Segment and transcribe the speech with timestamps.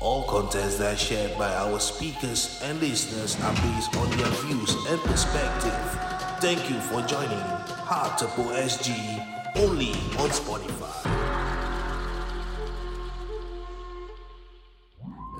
[0.00, 4.74] All contents that are shared by our speakers and listeners are based on their views
[4.88, 5.76] and perspective.
[6.40, 7.36] Thank you for joining
[7.84, 8.96] Heart Tepu SG
[9.60, 10.88] only on Spotify.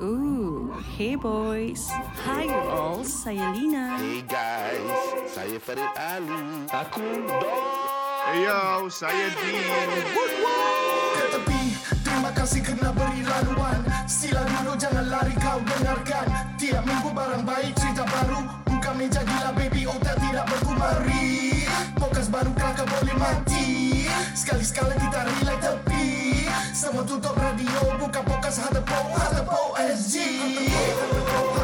[0.03, 1.89] Ooh, hey boys.
[2.29, 3.97] Hi you all, saya Lina.
[3.97, 4.93] Hey guys,
[5.33, 6.69] saya Farid Ali.
[6.69, 7.09] Aku
[8.29, 9.65] Hey yo, saya Dean.
[11.17, 11.61] ke tepi
[12.05, 13.10] Terima kasih kerana beri
[16.91, 18.51] Minggu barang baik cerita baru.
[18.67, 21.63] Buka meja gila baby otak tidak berkumari.
[21.95, 23.67] Podcast baru kelakar boleh mati.
[24.35, 26.11] Sekali-sekala kita relax tepi.
[26.75, 31.60] Semua tutup radio Buka podcast Hatepo Hatepo SG Hatepo Hatepo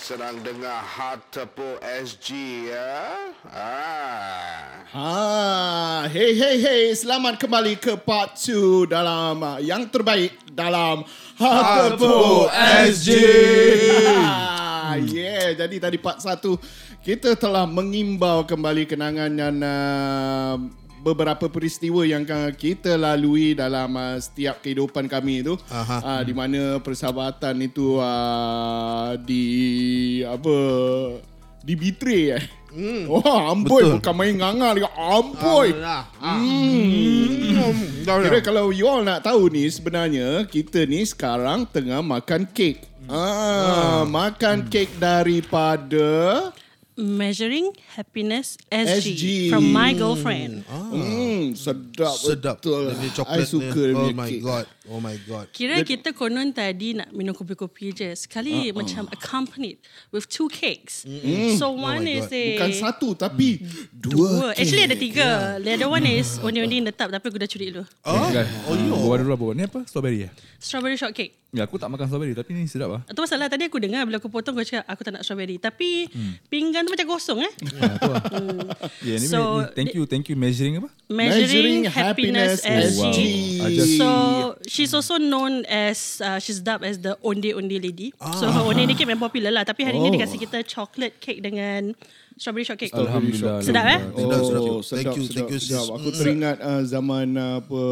[0.00, 2.28] sedang dengar Heart Tepu SG
[2.72, 3.28] ya.
[3.52, 4.88] Ah.
[4.96, 11.04] Ah, hey hey hey, selamat kembali ke part 2 dalam uh, yang terbaik dalam
[11.36, 12.48] Hatapu
[12.88, 13.12] SG.
[14.24, 16.48] Ah, yeah, jadi tadi part 1
[17.04, 20.56] kita telah mengimbau kembali kenangan dan uh,
[21.00, 27.56] beberapa peristiwa yang kita lalui dalam uh, setiap kehidupan kami itu uh, di mana persahabatan
[27.64, 29.44] itu uh, di
[30.24, 30.56] apa
[31.60, 32.44] di betray eh.
[32.70, 33.04] Hmm.
[33.12, 33.92] Wah, amboi Betul.
[33.98, 34.88] bukan main nganga dia.
[34.94, 35.68] Amboi.
[36.22, 37.50] Hmm.
[38.06, 42.86] Kira kalau you all nak tahu ni sebenarnya kita ni sekarang tengah makan kek.
[43.10, 46.08] Ah, makan kek daripada
[46.96, 49.22] Measuring Happiness SG, SG.
[49.48, 50.64] from my girlfriend.
[50.66, 52.58] hmm, sedap, Sedap.
[52.58, 52.90] betul.
[52.90, 53.96] Dia punya I coklat suka dia.
[53.96, 54.64] Oh my god.
[54.88, 55.52] Oh my god.
[55.52, 58.16] Kira kita konon tadi nak minum kopi-kopi je.
[58.16, 58.80] Sekali Uh-uh.
[58.80, 59.76] macam accompanied
[60.08, 61.04] with two cakes.
[61.60, 62.40] So one my is God.
[62.40, 62.44] a...
[62.56, 63.60] Bukan satu tapi
[63.92, 64.16] dua.
[64.16, 64.48] Dua.
[64.56, 65.28] Actually ada tiga.
[65.60, 65.60] Ya.
[65.60, 67.84] The other one is only-only in the tub tapi aku dah curi dulu.
[68.08, 68.32] Oh,
[68.72, 68.76] oh.
[69.04, 69.52] Bawa dulu lah bawa.
[69.52, 69.84] Ni apa?
[69.84, 70.32] Strawberry eh?
[70.56, 71.36] Strawberry shortcake.
[71.50, 73.02] Ya, aku tak makan strawberry tapi ni sedap lah.
[73.10, 75.58] Itu masalah tadi aku dengar bila aku potong aku cakap aku tak nak strawberry.
[75.58, 76.06] Tapi
[76.46, 77.52] pinggan tu macam kosong eh.
[77.74, 78.22] Ya, tu lah.
[79.02, 80.36] Yeah, anyway, So, ni, thank you, thank you.
[80.38, 80.88] Measuring apa?
[81.10, 83.18] Measuring, Measuring Happiness, Happiness SG.
[83.18, 83.66] Wow.
[83.66, 84.08] I just- So
[84.80, 88.16] she's also known as uh, she's dubbed as the onde onde lady.
[88.34, 89.62] So her onde ni cake memang popular lah.
[89.62, 90.12] Tapi hari ni Oh.
[90.12, 91.92] dia kasi kita chocolate cake dengan
[92.32, 92.88] strawberry shortcake.
[92.90, 93.60] Alhamdulillah.
[93.60, 94.00] Sedap eh?
[94.00, 94.62] Sedap, sedap.
[94.64, 95.68] Oh, Thank you, thank you, sis.
[95.68, 95.86] sedap.
[95.92, 97.82] Aku teringat uh, zaman uh, apa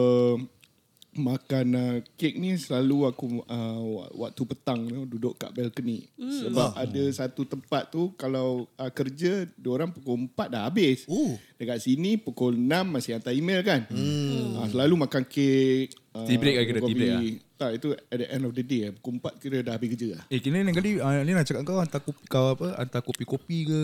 [1.19, 6.06] makan uh, kek ni selalu aku uh, wa- waktu petang tu duduk kat balcony.
[6.15, 11.03] Sebab ada satu tempat tu kalau uh, kerja orang pukul 4 dah habis.
[11.05, 11.34] Oh.
[11.58, 13.82] Dekat sini pukul 6 masih hantar email kan.
[13.91, 14.54] Hmm.
[14.54, 15.91] Uh, selalu makan kek.
[16.08, 16.94] Uh, Tea break ke kira, tea kopi.
[16.94, 17.22] break lah?
[17.58, 18.86] Tak, itu at the end of the day.
[18.86, 18.94] eh.
[18.94, 20.22] Pukul 4 kira dah habis kerja lah.
[20.28, 22.78] Eh, kini lain kali uh, ni nak cakap kau hantar kopi kau apa?
[22.78, 23.80] Hantar kopi-kopi ke?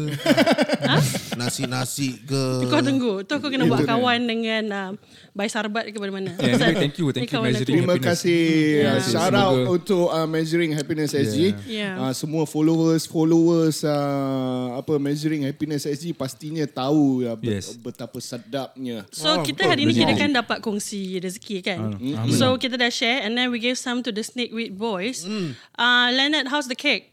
[1.34, 2.44] Nasi-nasi ke.
[2.66, 3.22] Kau tunggu.
[3.22, 4.91] Tu aku kena buat kawan dengan uh,
[5.32, 6.34] Bai Sarbat ke mana-mana.
[6.36, 7.66] Yeah, anyway, thank you, thank Ni you, Measuring.
[7.66, 8.22] Terima Happiness.
[8.22, 8.46] kasih.
[8.78, 8.94] Yeah.
[8.94, 11.38] Uh, shout out Semoga- untuk uh, Measuring Happiness SG.
[11.66, 11.94] Yeah.
[11.98, 17.80] Uh, semua followers followers uh, apa Measuring Happiness SG pastinya tahu ya, bet- Yes.
[17.80, 19.08] betapa sedapnya.
[19.08, 21.97] So kita hari ni kira kan dapat kongsi rezeki kan.
[22.34, 25.25] So kita dah share and then we gave some to the snake weed boys.
[25.74, 27.10] Uh, Leonard, how's the cake?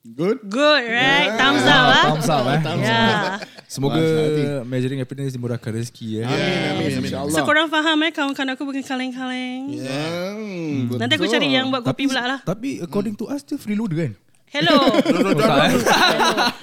[0.00, 0.48] Good.
[0.48, 1.36] Good, right?
[1.36, 2.04] Thumbs up, ah.
[2.08, 2.58] Thumbs up eh.
[2.80, 3.36] Yeah.
[3.68, 4.42] Semoga Puas hati.
[4.64, 6.24] Measuring Happiness dimurahkan rezeki eh.
[6.24, 7.36] Amin amin insyaallah.
[7.36, 9.76] So korang faham eh kawan-kawan aku bukan kaleng-kaleng.
[9.76, 12.38] Hmm, Nanti aku cari yang buat kopi pula lah.
[12.40, 14.12] Tapi according to us dia freeloader kan?
[14.50, 14.82] Hello.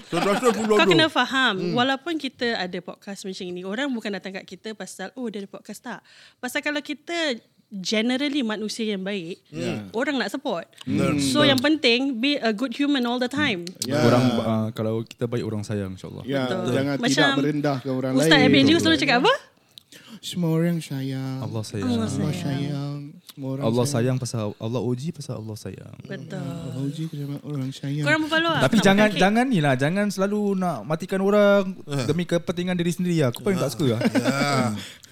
[0.08, 4.48] Dah, dah, Kau kena faham Walaupun kita ada podcast macam ini Orang bukan datang kat
[4.48, 6.00] kita Pasal Oh dia ada podcast tak
[6.40, 7.36] Pasal kalau kita
[7.68, 9.44] Generally manusia yang baik
[9.92, 10.68] Orang nak support
[11.20, 14.00] So yang penting Be a good human all the time Ya.
[14.04, 16.24] Orang uh, kalau kita baik orang sayang insyaAllah.
[16.28, 16.76] Ya, Betul.
[16.76, 18.48] jangan Macam tidak merendahkan orang Ustaz lain.
[18.52, 19.34] Abid Liu selalu cakap apa?
[20.22, 21.40] Semua orang sayang.
[21.46, 21.90] Allah sayang.
[21.90, 22.98] Allah Allah sayang.
[23.30, 25.96] Semua orang Allah sayang pasal Allah uji pasal Allah sayang.
[26.06, 28.06] Betul Allah uji kerana orang sayang.
[28.06, 32.76] Korang berpalu lah Tapi jangan jangan ni lah jangan selalu nak matikan orang demi kepentingan
[32.76, 33.30] diri sendiri lah.
[33.30, 34.02] Aku paling tak suka lah.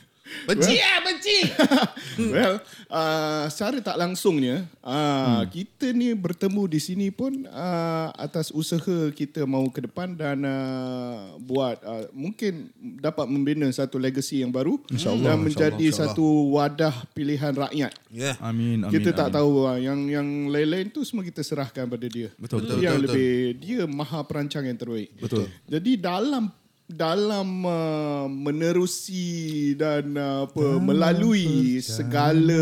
[0.45, 1.37] Benci ah, benci.
[2.33, 2.55] well,
[2.93, 5.49] uh, secara tak langsungnya, uh, hmm.
[5.49, 11.35] kita ni bertemu di sini pun uh, atas usaha kita mau ke depan dan uh,
[11.41, 12.69] buat uh, mungkin
[13.01, 16.13] dapat membina satu legacy yang baru InsyaAllah, dan menjadi insyaAllah.
[16.13, 17.91] satu wadah pilihan rakyat.
[18.13, 18.37] Ya.
[18.39, 18.93] Amin amin.
[18.93, 19.37] kita tak amin.
[19.37, 22.29] tahu uh, yang yang lain-lain tu semua kita serahkan pada dia.
[22.35, 23.31] Betul, Itu betul, yang betul, lebih
[23.61, 25.09] dia maha perancang yang terbaik.
[25.17, 25.47] Betul.
[25.69, 26.51] Jadi dalam
[26.85, 32.61] dalam uh, menerusi dan uh, apa melalui segala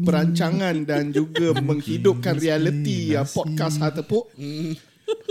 [0.00, 4.32] perancangan dan juga menghidupkan realiti uh, podcast Hatepuk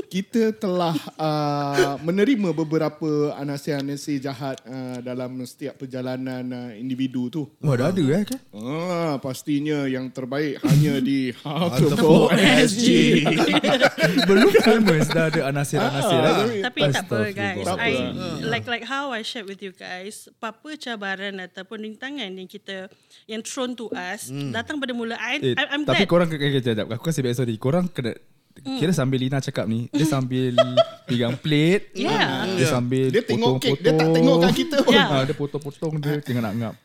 [0.07, 7.41] kita telah uh, menerima beberapa anasir-anasir jahat uh, dalam setiap perjalanan uh, individu tu.
[7.63, 8.23] Wah, dah ada eh.
[8.27, 8.39] kan?
[8.51, 12.87] Ah, pastinya yang terbaik hanya di Hatepuk SG.
[14.29, 16.19] Belum lama dah ada anasir-anasir.
[16.19, 16.61] Ah, eh.
[16.61, 17.65] tapi- Tapi tak apa guys.
[17.65, 17.87] Tak apa.
[17.87, 17.91] I
[18.43, 22.91] like like how I shared with you guys, apa cabaran ataupun rintangan yang kita
[23.27, 26.11] yang thrown to us datang pada mula I, Eh, I'm tapi glad.
[26.11, 26.87] korang kena kena jap.
[26.91, 27.55] Aku kasih back story.
[27.55, 28.15] Korang kena
[28.51, 30.53] Kira sambil Lina cakap ni Dia sambil
[31.07, 32.45] Pegang plate Yeah.
[32.51, 33.81] Dia sambil Dia tengok kek, potong-potong.
[33.81, 34.91] dia tak tengok kat kita pun.
[34.93, 35.05] Ya.
[35.07, 36.75] Ah, Dia potong-potong Dia tengah nak ngap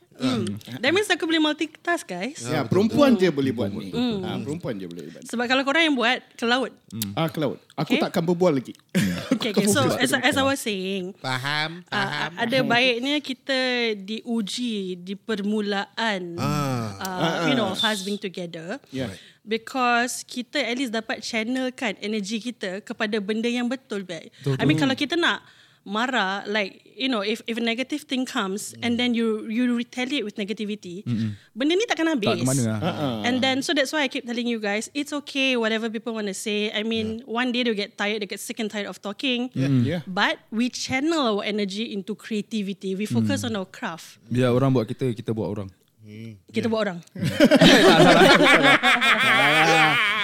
[0.78, 2.40] That means aku boleh multitask guys.
[2.40, 3.92] Ya, perempuan je boleh buat ni.
[4.20, 5.22] Ah, perempuan je boleh buat.
[5.24, 6.72] Sebab kalau korang yang buat ke laut.
[7.12, 7.58] Ah, ke laut.
[7.76, 8.00] Aku Okay.
[8.00, 8.72] takkan berbual lagi.
[9.36, 9.66] Okay, okay.
[9.66, 12.30] So as, as I was saying, Faham, faham.
[12.32, 13.58] uh, ada baiknya kita
[13.94, 16.96] diuji di permulaan Ah.
[16.96, 19.12] uh, you know of us being together Yeah.
[19.42, 24.30] because kita at least dapat channelkan energi kita kepada benda yang betul baik.
[24.56, 25.42] I mean kalau kita nak
[25.86, 30.26] marah like you know if if a negative thing comes and then you you retaliate
[30.26, 31.06] with negativity
[31.54, 32.26] benda ni takkan habis.
[32.26, 32.78] Tak ke mana lah
[33.22, 36.26] and then so that's why I keep telling you guys it's okay whatever people want
[36.26, 36.74] to say.
[36.74, 39.54] I mean one day they'll get tired they get sick and tired of talking.
[39.54, 40.02] Yeah.
[40.10, 42.98] but we channel our energy into creativity.
[42.98, 44.18] We focus on our craft.
[44.26, 45.68] Biar orang buat kita Kita buat orang
[46.48, 46.98] kita buat orang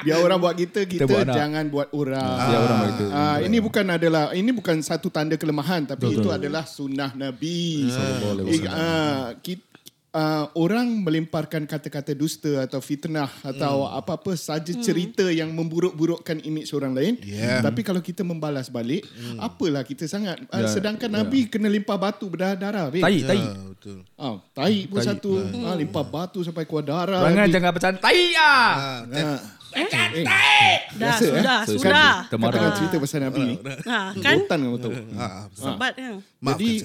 [0.02, 1.36] Biar orang buat kita, kita, buat anak.
[1.38, 2.26] jangan buat orang.
[2.42, 3.12] Biar orang buat kita.
[3.14, 6.26] Ah, ini bukan adalah ini bukan satu tanda kelemahan tapi Betul.
[6.26, 7.86] itu adalah sunnah Nabi.
[7.86, 8.74] Eh, wasallam.
[8.74, 9.62] ah, kit-
[10.12, 16.92] ah, orang melemparkan kata-kata dusta atau fitnah atau apa-apa saja cerita yang memburuk-burukkan imej orang
[16.92, 17.14] lain.
[17.20, 17.60] Yeah.
[17.60, 19.04] Tapi kalau kita membalas balik,
[19.36, 20.40] apalah kita sangat.
[20.48, 22.92] Ah, Ya, sedangkan Nabi kena limpah batu berdarah-darah.
[22.92, 23.40] Tai, tai
[23.72, 23.98] betul.
[24.14, 25.08] Ah, tai pun Tai.
[25.08, 25.30] satu.
[25.64, 27.24] Ah, limpah batu sampai keluar darah.
[27.26, 27.54] Jangan babe.
[27.56, 28.70] jangan bercanda Tai ah.
[29.10, 29.40] Ah.
[29.72, 31.32] dah Biasa, eh?
[31.32, 32.76] sudah So, sudah kan, Kau tengah Marah.
[32.76, 33.54] cerita pasal Nabi ni.
[33.88, 34.92] ha, kan Rotan kau tahu.
[35.16, 36.80] Ah, sebat kan maafkan Jadi-.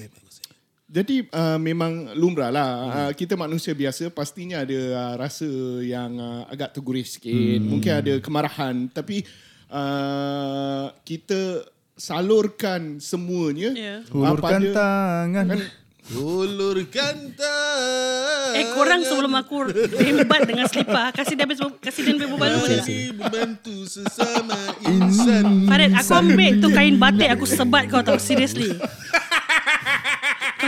[0.88, 2.68] Jadi uh, memang lumrah lah.
[2.80, 5.44] Uh, kita manusia biasa pastinya ada uh, rasa
[5.78, 8.88] yang uh, agak terguris sikit, mungkin ada kemarahan.
[8.88, 9.20] Tapi
[9.68, 13.94] uh, kita salurkan semuanya Ya.
[14.00, 15.44] uh, Hulurkan pada- tangan.
[15.46, 15.60] Kan,
[16.08, 18.56] Hulurkan tangan.
[18.56, 22.78] Eh korang sebelum aku rembat dengan selipar Kasih dia habis Kasih dia habis berbaloi boleh
[22.80, 22.80] tak?
[22.80, 23.02] Kasih.
[23.12, 24.56] Membantu sesama
[24.88, 25.68] insan.
[25.68, 28.72] Farid aku ambil tu kain batik Aku sebat kau tau Seriously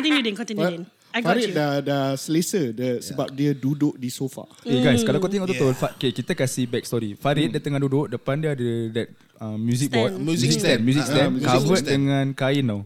[0.01, 0.85] Continue Din Continue Din.
[1.11, 1.59] I got Farid you.
[1.59, 4.47] dah dah selesa dia, sebab dia duduk di sofa.
[4.63, 7.19] Eh guys, kalau kau tengok betul, Fa- okay, kita kasih back story.
[7.19, 9.97] Farid dia tengah duduk, depan dia ada that uh, music Stand.
[9.97, 10.81] board, Music stand.
[10.81, 11.93] music Ah, stand, ah, music covered stand.
[11.97, 12.81] dengan kain tau.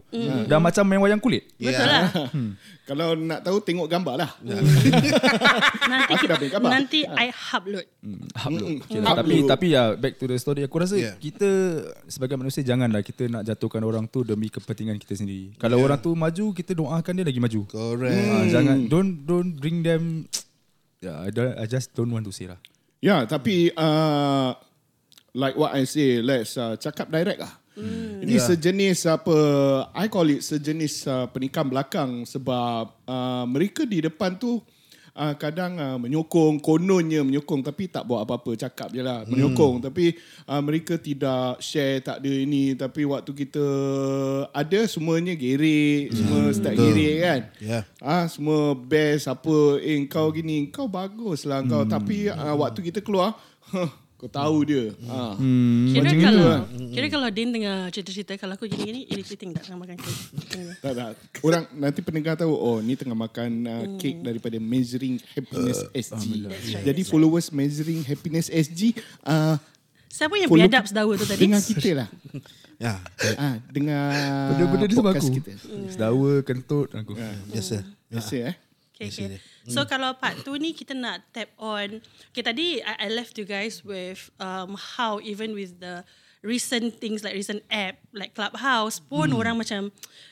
[0.45, 1.43] Dah macam main wayang kulit.
[1.55, 2.09] Betul lah
[2.85, 4.31] Kalau nak tahu tengok gambar lah.
[4.39, 4.93] Nanti
[6.13, 6.69] Aku dah gambar.
[6.69, 7.85] Nanti I upload
[8.37, 8.85] Upload.
[8.85, 9.17] Okay, Upload.
[9.17, 10.61] Tapi tapi ya back to the story.
[10.61, 11.17] Aku rasa Yeah.
[11.17, 11.49] kita
[12.05, 15.57] sebagai manusia janganlah kita nak jatuhkan orang tu demi kepentingan kita sendiri.
[15.57, 17.61] Kalau orang tu maju, kita doakan dia lagi maju.
[17.65, 18.21] Correct.
[18.31, 20.25] Ah, jangan don't don't bring them.
[21.01, 22.57] Yeah, I, don't, I just don't want to say lah.
[22.97, 24.57] Ya, tapi uh,
[25.35, 27.53] like what I say, let's uh, cakap direct lah.
[28.23, 29.37] Ini sejenis apa,
[29.91, 34.63] I call it sejenis uh, penikam belakang sebab uh, mereka di depan tu
[35.11, 39.83] uh, kadang uh, menyokong, kononnya menyokong tapi tak buat apa-apa, cakap je lah, menyokong.
[39.91, 40.15] Tapi
[40.47, 42.79] uh, mereka tidak share, tak ada ini.
[42.79, 43.67] Tapi waktu kita
[44.55, 47.41] ada, semuanya gerik, semua start gerik kan.
[47.59, 47.83] Yeah.
[47.99, 53.03] Ah semua best apa eh kau gini kau bagus lah kau tapi uh, waktu kita
[53.03, 53.35] keluar
[53.71, 53.89] huh,
[54.25, 54.83] kau tahu dia.
[55.05, 55.37] Ah.
[55.37, 56.61] Kira Macam kalau itu lah.
[56.89, 60.15] Kira kalau Din tengah cerita-cerita Kalau aku gini-gini Irritating tak tengah makan kek
[60.83, 61.09] Tak, tak.
[61.45, 66.49] Orang nanti pendengar tahu oh ni tengah makan uh, kek daripada Measuring Happiness SG.
[66.81, 68.97] Jadi followers Measuring Happiness SG
[69.29, 69.61] uh,
[70.09, 71.41] Siapa yang follow biadab sedawa tu tadi?
[71.45, 72.09] Dengar kita lah.
[72.75, 72.99] Ya,
[73.39, 74.11] ah, dengar
[74.51, 75.39] Benda-benda sama podcast aku.
[75.39, 75.51] kita.
[75.95, 77.15] Sedawa, kentut aku.
[77.47, 77.87] biasa.
[78.11, 78.55] Biasa eh.
[78.95, 79.43] Okay, okay.
[79.67, 81.99] So kalau part tu ni kita nak tap on.
[82.31, 86.07] Okay tadi I, I left you guys with um, how even with the
[86.45, 89.89] recent things like recent app like Clubhouse pun orang macam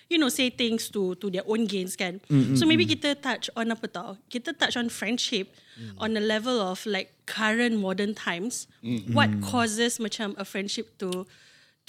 [0.07, 2.21] you know say things to to their own gains kan.
[2.53, 4.15] so maybe kita touch on apa tau?
[4.29, 5.51] Kita touch on friendship
[5.97, 8.69] on the level of like current modern times.
[9.11, 11.27] What causes macam a friendship to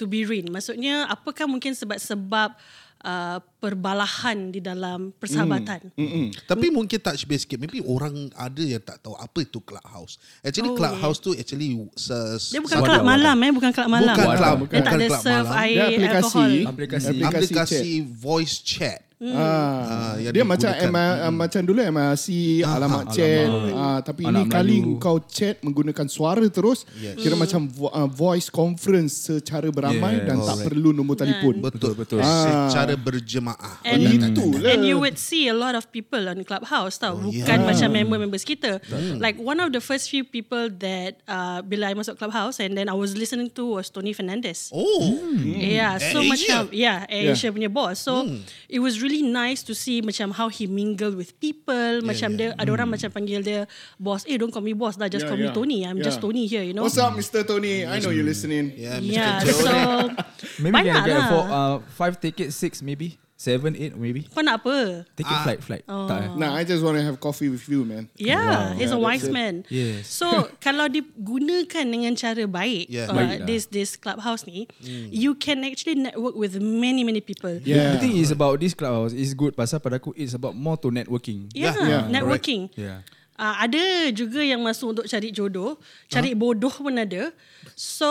[0.01, 0.51] to be ruined?
[0.51, 2.57] Maksudnya apakah mungkin sebab-sebab
[2.97, 5.89] uh, perbalahan di dalam persahabatan.
[5.91, 6.29] Hmm.
[6.41, 7.57] Tapi mungkin touch base sikit.
[7.57, 10.15] Maybe orang ada yang tak tahu apa itu clubhouse.
[10.39, 14.13] Actually Oh, clubhouse tu actually se- Dia bukan kelab malam eh, bukan kelab malam.
[14.13, 15.61] Bukan club, Dia tak bukan ada club serve malam.
[15.61, 16.15] air Dia aplikasi.
[16.15, 16.51] alkohol.
[16.65, 17.05] Aplikasi.
[17.07, 18.05] Aplikasi aplikasi chat.
[18.15, 18.99] voice chat.
[19.17, 20.91] Ah, yang dia macam digunakan.
[20.91, 22.25] ML, uh, macam dulu MRC
[22.61, 24.99] alamat chat ah, tapi ini Anak kali Melayu.
[24.99, 27.15] kau chat menggunakan suara terus Yes.
[27.17, 30.25] kira macam vo- uh, voice conference secara beramai Yes.
[30.25, 32.19] dan tak perlu nombor telefon Betul betul.
[32.19, 32.67] Ah.
[32.67, 33.81] Secara berjemaah.
[33.81, 34.69] And, Itulah.
[34.77, 37.17] and you would see a lot of people on Clubhouse tau.
[37.17, 38.77] Bukan macam member-members kita.
[39.17, 42.85] Like one of the first few people that uh, bila I masuk Clubhouse and then
[42.85, 44.69] I was listening to was Tony Fernandez.
[44.69, 45.17] Oh.
[45.41, 47.33] Yeah, so Air macam yeah, Air Yeah.
[47.33, 48.05] Asia punya boss.
[48.05, 48.29] So
[48.69, 52.05] it was really nice to see macam how he mingle with people.
[52.05, 53.65] macam dia ada orang macam panggil dia
[53.97, 54.21] boss.
[54.29, 55.09] Eh, don't call me boss lah.
[55.09, 55.57] Just Yeah, call me yeah.
[55.57, 55.79] Tony.
[55.81, 56.25] I'm just Yeah.
[56.29, 56.61] Tony here.
[56.61, 56.83] You know.
[56.85, 57.41] What's up Mr.
[57.41, 59.15] Tony I know you're listening Yeah, Mr.
[59.15, 59.55] Yeah, Joe.
[59.55, 59.71] so
[60.61, 61.29] Maybe banyak can get lah.
[61.31, 64.23] for uh, five tickets, six maybe, seven, eight maybe.
[64.31, 65.03] Kau nak apa?
[65.13, 65.83] Ticket flight, flight.
[65.83, 66.29] Tak eh?
[66.35, 69.27] Nah I just want to have coffee with you man Yeah, he's a Yeah, wise
[69.27, 69.35] that's it.
[69.35, 69.53] man.
[69.67, 70.07] Yes.
[70.07, 70.27] So
[70.65, 73.11] kalau digunakan dengan cara baik, Yeah.
[73.11, 73.47] uh, Baik lah.
[73.47, 74.67] this this clubhouse ni,
[75.11, 77.59] you can actually network with many many people.
[77.61, 80.79] Yeah The thing is about this clubhouse is good pasal pada aku it's about more
[80.79, 81.51] to networking.
[81.51, 82.71] Yeah, Yeah, networking.
[82.73, 83.03] Yeah.
[83.35, 83.83] Uh, ada
[84.15, 85.75] juga yang masuk untuk cari jodoh,
[86.07, 87.35] cari bodoh pun ada.
[87.75, 88.07] So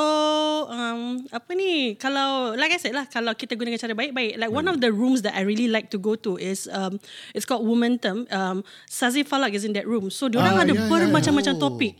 [0.68, 1.96] um, apa ni?
[1.96, 5.24] Kalau like I said lah, kalau kita gunakan cara baik-baik, like one of the rooms
[5.24, 7.00] that I really like to go to is um,
[7.32, 8.28] it's called Momentum.
[8.28, 10.12] Um, Sazi Falak is in that room.
[10.12, 11.96] So diorang Ah, ada yeah, yeah, bermacam-macam topik.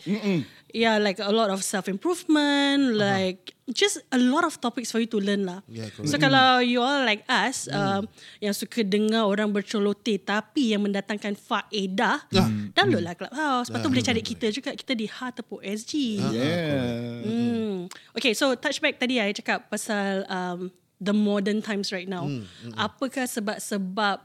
[0.74, 5.06] Yeah, like a lot of self improvement, like just a lot of topics for you
[5.06, 5.62] to learn lah.
[5.70, 6.10] Yeah, correct.
[6.10, 8.10] so kalau you all like us um,
[8.42, 12.26] yang suka dengar orang berceloteh tapi yang mendatangkan faedah,
[12.74, 13.70] download lah Clubhouse.
[13.70, 14.74] Lepas tu boleh cari kita juga.
[14.74, 15.92] Kita di Ha Tepuk SG.
[16.34, 17.86] Yeah Hmm.
[18.18, 22.26] Okay, so touchback tadi I cakap pasal um, the modern times right now.
[22.74, 24.18] Apakah sebab-sebab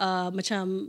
[0.00, 0.88] uh, macam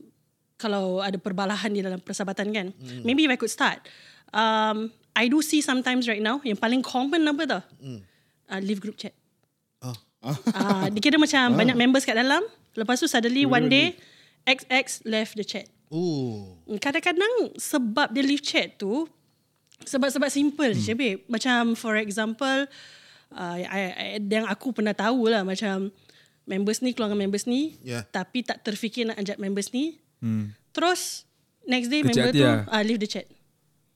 [0.55, 2.67] kalau ada perbalahan di dalam persahabatan kan?
[3.03, 3.83] Maybe if I could start.
[4.31, 7.61] Um, I do see sometimes right now yang paling common apa tau?
[8.51, 9.15] Uh, leave group chat.
[9.83, 9.95] Oh.
[10.21, 12.45] Uh, dia kira macam banyak members kat dalam.
[12.77, 13.97] Lepas tu suddenly one day
[14.47, 15.67] XX left the chat.
[15.91, 16.55] Oh.
[16.79, 19.09] Kadang-kadang sebab dia leave chat tu
[19.83, 20.79] sebab-sebab simple hmm.
[20.79, 21.21] je babe.
[21.27, 22.69] Macam for example
[23.33, 25.89] uh, I, I, yang aku pernah tahu lah macam
[26.45, 28.05] members ni keluar dengan members ni Yeah.
[28.07, 29.99] tapi tak terfikir nak ajak members ni.
[30.21, 30.53] Hmm.
[30.71, 31.27] Terus
[31.67, 32.59] next day Kecil member hati tu lah.
[32.69, 33.25] uh, leave the chat.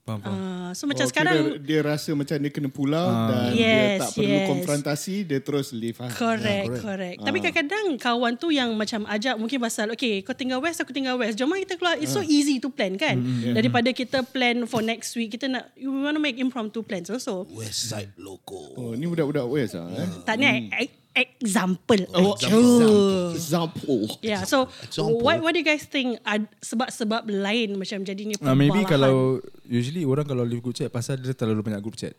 [0.05, 0.37] Faham, faham.
[0.37, 3.97] Uh, so macam Oh, sekarang kira dia rasa macam dia kena pulau dan Yes, dia
[3.97, 4.45] tak perlu yes.
[4.45, 6.13] konfrontasi dia terus leave ah.
[6.13, 6.85] Correct, Ya, correct.
[6.85, 7.17] correct.
[7.25, 11.17] Tapi kadang-kadang kawan tu yang macam ajak mungkin pasal okay kau tinggal west aku tinggal
[11.17, 11.33] west.
[11.35, 11.97] Jom kita keluar.
[11.97, 13.17] It's so easy to plan kan.
[13.49, 17.49] Daripada kita plan for next week kita nak you want to make impromptu plans also.
[17.49, 18.77] West Side Loco.
[18.77, 20.05] Oh ni budak-budak West ah eh.
[20.21, 22.01] Tak ni e- example.
[22.11, 23.31] Oh, Oh.
[23.31, 24.03] Example.
[24.19, 25.23] Yeah, so Example.
[25.23, 28.91] what what do you guys think ad, sebab-sebab lain macam jadinya Uh, maybe perbalahan?
[28.91, 29.15] kalau
[29.65, 32.13] usually orang kalau leave group chat pasal dia terlalu banyak group chat.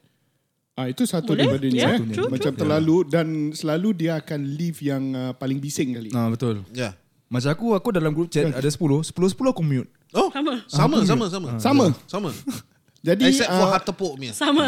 [0.72, 2.04] Ah itu satu Boleh, daripada ni yeah, eh.
[2.12, 2.60] true, Macam true.
[2.60, 6.12] terlalu dan selalu dia akan leave yang uh, paling bising kali.
[6.12, 6.64] Ah betul.
[6.76, 6.92] Ya.
[7.26, 9.88] Macam aku aku dalam group chat ada 10, 10 10 aku mute.
[10.12, 10.62] Oh, Sama.
[10.68, 11.48] sama, sama, sama.
[11.60, 11.86] Sama.
[12.04, 12.30] Sama.
[13.06, 14.32] Jadi Except for ah, heart tepuk punya.
[14.34, 14.66] Sama.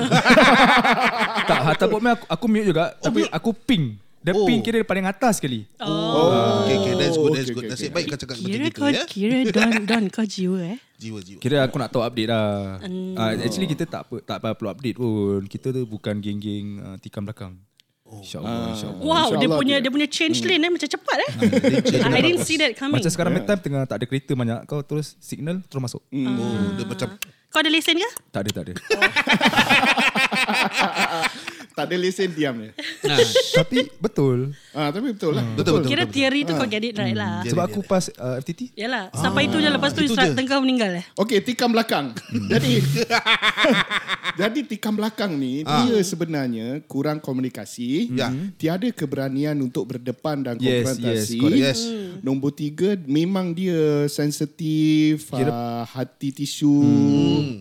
[1.50, 3.98] tak, harta pun aku, aku mute juga tapi aku ping.
[4.18, 4.44] Dia Oh.
[4.44, 5.62] ping kira paling atas sekali.
[5.78, 6.66] Oh.
[6.66, 7.64] Okay, okay, that's good, that's okay, good.
[7.64, 7.94] okay, Nasib okay.
[7.94, 9.04] baik kau cakap macam Kira gitu kau ya.
[9.06, 10.78] kira don don kau jiwa eh.
[10.98, 11.38] Jiwa, jiwa.
[11.38, 12.82] Kira aku nak tahu update lah.
[12.82, 15.42] Uh, actually kita tak apa, tak apa perlu update pun.
[15.46, 17.54] Kita tu bukan geng-geng uh, tikam belakang.
[18.08, 19.04] InsyaAllah, insyaAllah.
[19.04, 19.84] Wow, dia InsyaAllah punya dia.
[19.84, 21.30] dia punya change lane eh macam cepat eh.
[22.08, 22.98] I didn't see that coming.
[22.98, 23.46] Macam sekarang yeah.
[23.46, 24.58] time tengah tak ada kereta banyak.
[24.64, 26.02] Kau terus signal terus masuk.
[26.08, 27.08] Oh, dia macam
[27.48, 28.10] Kau ada lesen ke?
[28.28, 28.72] Tak ada, tak ada.
[31.78, 32.74] tak ada lesen diam dia.
[33.58, 34.50] Tapi betul.
[34.74, 35.46] Ah tapi betul lah.
[35.54, 35.90] Betul, betul.
[35.90, 37.42] Kira teori tu kau get it right lah.
[37.42, 38.74] Sebab aku pas uh, FTT.
[38.74, 40.34] Yalah, sampai itu je lepas tu Israt je.
[40.34, 41.04] tengah meninggal eh.
[41.14, 42.10] Okey, tikam belakang.
[42.50, 42.72] jadi
[44.40, 48.10] jadi tikam belakang ni dia sebenarnya kurang komunikasi.
[48.10, 48.30] Ya.
[48.54, 51.14] Tiada keberanian untuk berdepan dan Yes, konfrontasi.
[51.14, 51.60] yes, correct.
[51.60, 51.80] Yes.
[52.20, 56.78] Nombor tiga memang dia sensitif, Kira- uh, hati tisu,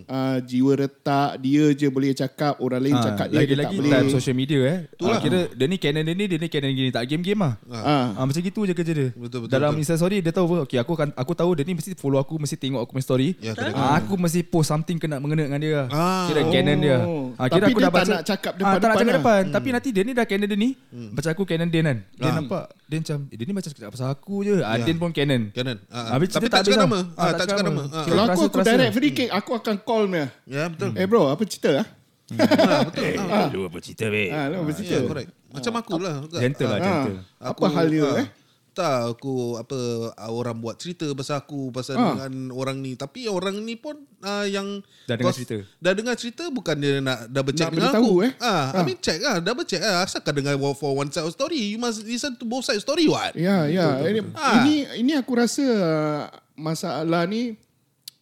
[0.04, 3.76] uh, jiwa retak, dia je boleh cakap, orang lain Ah, cakap dia, dia tak lagi-lagi
[3.76, 3.90] boleh.
[4.08, 4.78] Time social media eh.
[4.96, 6.88] Uh, kira dia ni canon dia ni, dia ni canon gini.
[6.88, 7.54] Tak game-game lah.
[7.68, 8.16] Ah.
[8.16, 9.08] Ah, macam gitu je kerja dia.
[9.12, 9.82] Betul, betul, Dalam betul.
[9.84, 10.56] Insta story dia tahu apa.
[10.64, 13.28] Okay, aku akan aku tahu dia ni mesti follow aku, mesti tengok aku punya story.
[13.38, 13.52] Ya.
[13.72, 15.80] Ah, aku mesti post something kena mengena dengan dia.
[15.88, 16.26] Ah.
[16.26, 16.98] Kira canon dia.
[17.04, 17.30] Oh.
[17.36, 18.10] Ah, kira Tapi aku dia dah tak baca.
[18.10, 19.18] nak cakap Ah, tak nak depan-depan cakap lah.
[19.20, 19.42] depan.
[19.52, 20.70] Tapi nanti dia ni dah canon dia ni.
[21.12, 21.98] Macam aku canon dia kan.
[22.16, 24.54] Dia nampak dia macam eh, dia ni macam cakap pasal aku je.
[24.64, 25.42] Ah, dia pun canon.
[25.52, 25.76] Canon.
[25.92, 26.98] Ah, Habis tapi tak cakap nama.
[27.14, 27.82] Ah, tak cakap nama.
[27.90, 28.04] Ah.
[28.04, 30.26] Kalau aku, aku direct free kick, aku akan call dia.
[30.46, 30.96] Ya, betul.
[30.96, 31.86] Eh bro, apa cerita ah?
[32.30, 33.04] Ah, betul.
[33.18, 34.28] Ah, Lu apa cerita be?
[34.28, 34.94] Ah, lu apa cerita?
[34.94, 35.30] Ya, correct.
[35.48, 36.14] Macam aku lah.
[36.20, 36.38] juga.
[36.38, 37.16] Gentle lah, Ah, gentle.
[37.40, 38.28] apa hal dia ah, eh?
[38.68, 39.74] entah aku apa
[40.14, 42.14] ah, orang buat cerita pasal aku pasal Ah.
[42.14, 45.56] dengan orang ni tapi orang ni pun uh, yang Dah dengar kau- cerita.
[45.76, 48.12] Dah dengar cerita bukan dia nak double check Nak dengan aku.
[48.22, 48.30] eh?
[48.38, 48.78] Ah, Ah.
[48.78, 50.04] I mean check lah, double check lah.
[50.04, 53.34] Asalkan dengar for one side of story, you must listen to both side story what?
[53.34, 53.98] Ya, ya.
[54.00, 54.62] Ini, Ah.
[54.62, 56.22] ini ini aku rasa uh,
[56.54, 57.58] masalah ni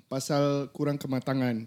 [0.06, 1.66] pasal kurang kematangan.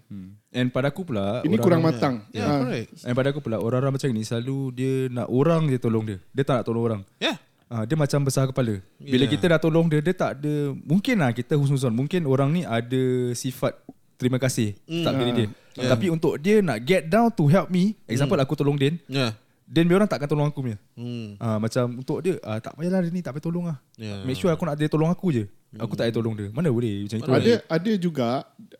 [0.50, 2.14] And pada aku pula Ini orang- kurang matang.
[2.30, 2.60] Yeah, Ah.
[2.60, 2.88] correct.
[3.04, 6.18] And pada aku pula orang-orang macam ni selalu dia nak orang dia tolong dia.
[6.30, 7.02] Dia tak nak tolong orang.
[7.20, 7.36] Yeah.
[7.70, 8.82] Ah, dia macam besar kepala.
[8.96, 9.30] Bila Yeah.
[9.30, 11.94] kita dah tolong dia, dia tak ada mungkin lah kita husnuzon.
[11.94, 13.78] Mungkin orang ni ada sifat
[14.18, 14.74] terima kasih
[15.06, 15.48] tak diri dia.
[15.78, 19.38] Tapi untuk dia nak get down to help me, example aku tolong Din, Yeah.
[19.70, 20.78] Din dia orang takkan tolong aku punya.
[20.98, 21.38] Hmm.
[21.38, 23.78] Ah, macam untuk dia ah, tak payahlah dia ni tak payah tolong lah.
[23.94, 24.26] Yeah.
[24.26, 25.46] Make sure aku nak dia tolong aku je.
[25.78, 26.50] Aku tak payah tolong dia.
[26.50, 27.30] Mana boleh macam itu.
[27.30, 28.28] Ada ada juga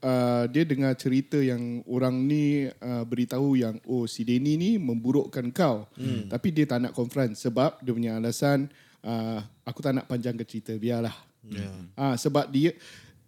[0.03, 5.55] uh, dia dengar cerita yang orang ni uh, beritahu yang oh si Denny ni memburukkan
[5.55, 5.87] kau.
[5.95, 6.27] Hmm.
[6.27, 8.67] Tapi dia tak nak confront sebab dia punya alasan
[9.07, 11.15] uh, aku tak nak panjangkan cerita biarlah.
[11.47, 11.87] Yeah.
[11.95, 12.75] Ah sebab dia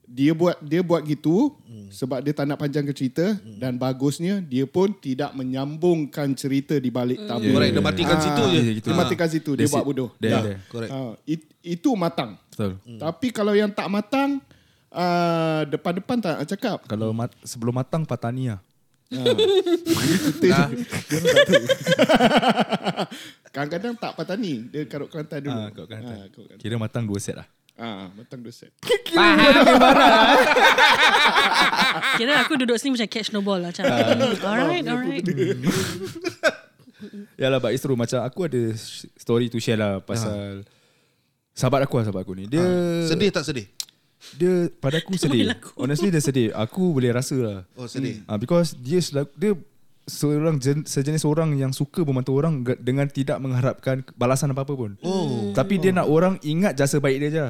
[0.07, 1.89] dia buat dia buat gitu hmm.
[1.89, 3.57] sebab dia tak nak panjangkan cerita hmm.
[3.57, 7.49] dan bagusnya dia pun tidak menyambungkan cerita di balik tabir.
[7.49, 7.57] Yeah.
[7.57, 8.61] Correct, dia matikan situ je.
[8.61, 8.89] dia gitu.
[8.91, 10.11] Dia matikan situ dia That's buat bodoh.
[10.21, 10.43] There, Dah.
[10.45, 10.59] there.
[10.69, 10.91] Correct.
[10.93, 12.37] Ah, it, itu matang.
[12.53, 12.77] Betul.
[12.85, 13.01] Hmm.
[13.01, 14.43] Tapi kalau yang tak matang
[14.93, 16.79] uh, depan-depan tak nak cakap.
[16.85, 18.61] Kalau mat, sebelum matang patani lah.
[19.13, 20.73] Kita
[23.53, 26.17] Kadang-kadang tak patani Dia karut Kelantan dulu Ah, kat Kelantan.
[26.17, 26.65] Ah, karut Kelantan.
[26.65, 27.45] Kira matang dua set lah.
[27.83, 28.71] Ah, matang dua set
[32.19, 33.75] Kira aku duduk sini macam catch no ball lah.
[33.75, 35.27] Macam, hmm, alright, alright.
[37.35, 37.99] Ya lah, but it's true.
[37.99, 38.63] Macam aku ada
[39.19, 40.63] story to share lah pasal
[41.51, 42.47] sahabat aku lah, sahabat aku ni.
[42.47, 42.63] Dia
[43.11, 43.67] Sedih tak sedih?
[44.39, 45.51] dia pada aku sedih.
[45.75, 46.55] Honestly dia sedih.
[46.55, 47.59] Aku boleh rasa lah.
[47.75, 48.23] Oh, sedih.
[48.31, 49.53] Ah, because dia selalu, dia
[50.03, 54.91] seorang jen, sejenis orang yang suka membantu orang dengan tidak mengharapkan balasan apa-apa pun.
[54.99, 55.55] Oh.
[55.55, 57.47] Tapi dia nak orang ingat jasa baik dia je.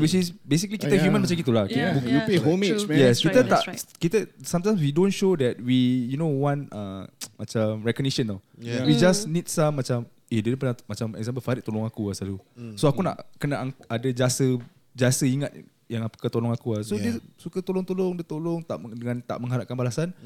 [0.00, 1.04] Which is basically kita Yeah.
[1.04, 1.64] human macam gitulah.
[1.68, 2.88] Yeah, Kita- You pay homage true.
[2.88, 3.82] man Yes, That's kita right, tak right.
[4.00, 5.76] kita sometimes we don't show that we
[6.08, 7.04] you know want uh,
[7.36, 8.40] macam recognition tau.
[8.56, 8.88] Yeah.
[8.88, 12.40] We just need some macam eh dia pernah macam example Farid tolong aku lah selalu.
[12.80, 14.56] So aku nak kena ada jasa
[14.90, 15.52] jasa ingat
[15.84, 16.80] yang apa tolong aku lah.
[16.80, 17.18] So Yeah.
[17.18, 20.16] dia suka tolong-tolong dia tolong tak dengan tak mengharapkan balasan.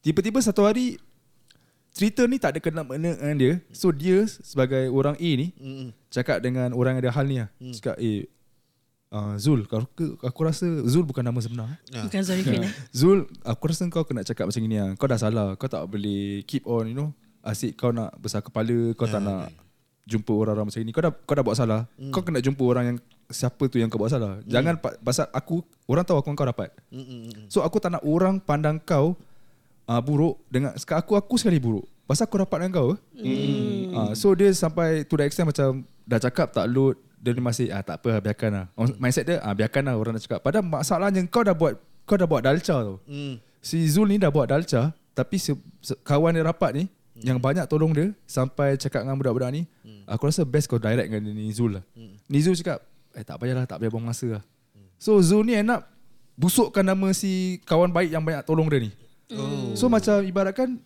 [0.00, 1.02] Tiba-tiba satu hari
[1.96, 3.52] cerita ni tak ada kena mengena dengan dia.
[3.72, 5.48] So dia sebagai orang A ni
[6.06, 7.48] cakap dengan orang yang ada hal ni lah.
[7.72, 8.28] Cakap eh
[9.06, 11.70] Uh, Zul, aku, aku rasa Zul bukan nama sebenar.
[11.70, 11.78] eh.
[12.04, 12.72] Bukan Zarifin eh.
[12.90, 14.98] Zul, aku rasa kau kena cakap macam ni lah.
[14.98, 15.54] Kau dah salah.
[15.54, 17.14] Kau tak boleh keep on, you know.
[17.40, 19.54] Asyik kau nak besar kepala, kau tak nak
[20.04, 20.90] jumpa orang-orang macam ni.
[20.90, 21.80] Kau dah kau dah buat salah.
[22.10, 22.98] Kau kena jumpa orang yang
[23.30, 24.42] siapa tu yang kau buat salah.
[24.44, 26.74] Jangan pa- pasal aku orang tahu aku kau dapat.
[27.46, 29.14] So aku tak nak orang pandang kau
[29.86, 31.86] uh, buruk dengan sekarang aku aku sekali buruk.
[32.06, 32.90] Pasal aku dapat dengan kau.
[33.18, 33.90] Mm.
[33.90, 37.74] Uh, so dia sampai to the extent macam dah cakap tak load dia ni masih
[37.74, 38.66] ah tak apa biarkan lah.
[39.02, 40.38] Mindset dia ah biarkan lah orang nak cakap.
[40.42, 41.74] Padahal masalahnya kau dah buat
[42.06, 43.02] kau dah buat dalca tau.
[43.10, 43.42] Hmm.
[43.58, 46.84] Si Zul ni dah buat dalca tapi se, se, kawan dia rapat ni
[47.24, 49.64] yang banyak tolong dia sampai cakap dengan budak-budak ni
[50.06, 51.84] aku rasa best kau direct dengan ni Zul lah.
[52.30, 54.44] Ni Zul cakap eh tak payahlah tak payah buang masa lah.
[55.00, 55.88] So Zul ni end up
[56.38, 58.92] busukkan nama si kawan baik yang banyak tolong dia ni.
[59.28, 59.74] Oh.
[59.74, 60.78] So macam ibaratkan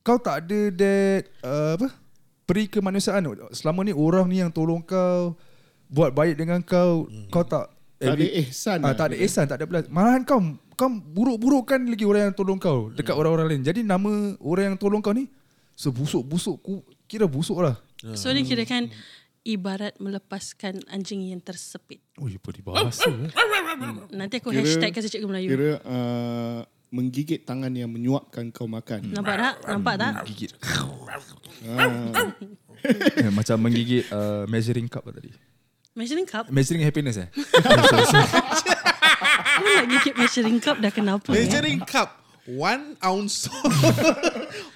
[0.00, 1.88] kau tak ada that uh, apa
[2.44, 5.34] peri kemanusiaan selama ni orang ni yang tolong kau
[5.86, 7.66] buat baik dengan kau kau tak
[7.98, 8.96] Tak ada ihsan ah, lah.
[8.96, 10.40] tak ada ihsan tak ada belas malahan kau
[10.72, 14.08] kau buruk-burukkan lagi orang yang tolong kau dekat orang-orang lain jadi nama
[14.40, 15.28] orang yang tolong kau ni
[15.74, 17.74] sebusuk-busuk ku kira busuk lah
[18.16, 18.88] So ni kira kan
[19.42, 22.00] ibarat melepaskan anjing yang tersepit.
[22.16, 23.28] oh apa dibahasa eh.
[24.10, 25.48] Nanti aku Kira- hashtag kasih cikgu Melayu.
[25.50, 29.54] Kira uh, menggigit tangan yang menyuapkan kau makan Nampak tak?
[29.64, 30.12] Nampak tak?
[30.26, 30.50] gigit
[31.66, 32.30] Ah.
[33.20, 35.28] Eh, macam menggigit uh, measuring cup lah tadi
[35.92, 36.48] Measuring cup?
[36.48, 37.28] measuring happiness eh
[39.60, 41.28] Aku nak gigit measuring cup dah kenapa?
[41.28, 41.44] eh?
[41.44, 42.16] Measuring cup
[42.48, 43.46] one ounce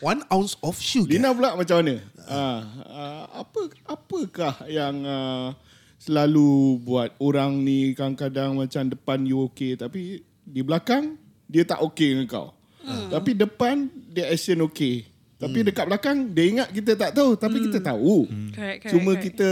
[0.05, 1.11] one ounce of sugar.
[1.11, 1.97] Lina pula macam mana?
[2.25, 5.57] Ah, ah, apa apakah yang ah,
[5.97, 11.17] selalu buat orang ni kadang-kadang macam depan you okay tapi di belakang
[11.49, 12.49] dia tak okay dengan kau.
[12.85, 13.09] Hmm.
[13.09, 15.09] Tapi depan dia action okay.
[15.35, 18.25] Tapi dekat belakang dia ingat kita tak tahu tapi kita tahu.
[18.55, 19.25] Correct, correct, Cuma correct.
[19.29, 19.49] kita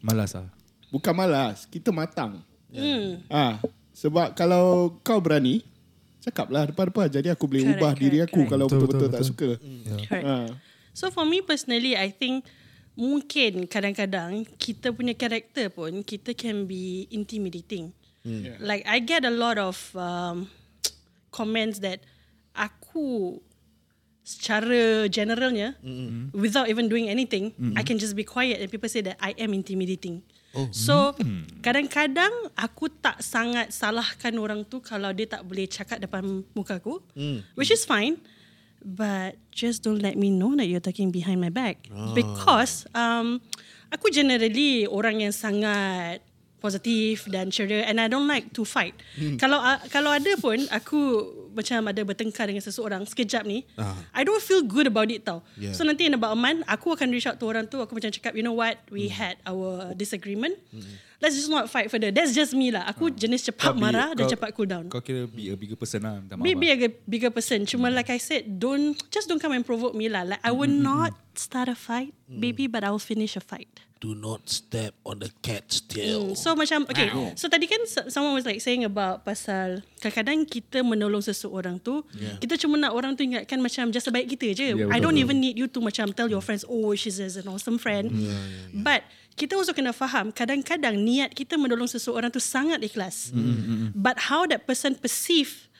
[0.00, 0.56] malas lah
[0.90, 2.42] bukan malas, kita matang.
[2.70, 3.20] Hmm.
[3.28, 3.60] Ah,
[3.92, 5.64] sebab kalau kau berani
[6.24, 8.50] cakaplah depan-depan jadi aku boleh Correct, ubah diri correct, aku correct.
[8.50, 9.30] kalau Betul, betul-betul betul, tak betul.
[9.30, 9.50] suka.
[10.08, 10.24] Correct.
[10.26, 10.48] Ah.
[10.96, 12.48] So for me personally, I think
[12.96, 17.92] mungkin kadang-kadang kita punya karakter pun kita can be intimidating.
[18.26, 18.58] Yeah.
[18.58, 20.50] Like I get a lot of um,
[21.30, 22.02] comments that
[22.56, 23.40] aku
[24.26, 26.34] secara generalnya mm-hmm.
[26.34, 27.78] without even doing anything, mm-hmm.
[27.78, 30.26] I can just be quiet and people say that I am intimidating.
[30.56, 30.66] Oh.
[30.74, 31.14] So
[31.62, 36.98] kadang-kadang aku tak sangat salahkan orang tu kalau dia tak boleh cakap depan muka aku,
[37.54, 38.18] which is fine.
[38.86, 43.42] But just don't let me know that you're talking behind my back because um,
[43.90, 46.22] aku generally orang yang sangat
[46.66, 48.98] positif dan ceria and I don't like to fight.
[49.38, 53.64] Kalau uh, kalau ada pun aku macam ada bertengkar dengan seseorang sekejap ni,
[54.12, 55.40] I don't feel good about it tau.
[55.56, 55.72] Yeah.
[55.72, 58.12] So nanti in about a month aku akan reach out to orang tu aku macam
[58.12, 60.60] cakap you know what we had our disagreement.
[61.16, 62.12] Let's just not fight further.
[62.12, 62.84] That's just me lah.
[62.86, 64.84] Aku jenis cepat Kau be- marah dan kau- cepat cool down.
[64.92, 66.20] Kau kira be a bigger person lah.
[66.20, 66.60] Minta maaf Be, lah.
[66.60, 67.64] be a bigger person.
[67.64, 70.28] Cuma like I said, don't just don't come and provoke me lah.
[70.28, 73.72] Like I will not start a fight, baby, but I will finish a fight.
[73.96, 76.28] Do not step on the cat's tail.
[76.30, 77.08] Mm, So macam okay.
[77.32, 77.80] So tadi kan
[78.12, 82.34] someone was like saying about pasal kadang-kadang kita menolong seseorang tu, yeah.
[82.42, 84.68] kita cuma nak orang tu ingatkan macam just sebaik kita je.
[84.74, 85.30] Yeah, I don't betul.
[85.30, 88.10] even need you to macam tell your friends, oh she's an awesome friend.
[88.10, 88.82] Yeah, yeah, yeah.
[88.82, 89.00] But
[89.38, 93.30] kita also kena faham kadang-kadang niat kita menolong seseorang tu sangat ikhlas.
[93.30, 95.70] Mm, But how that person perceive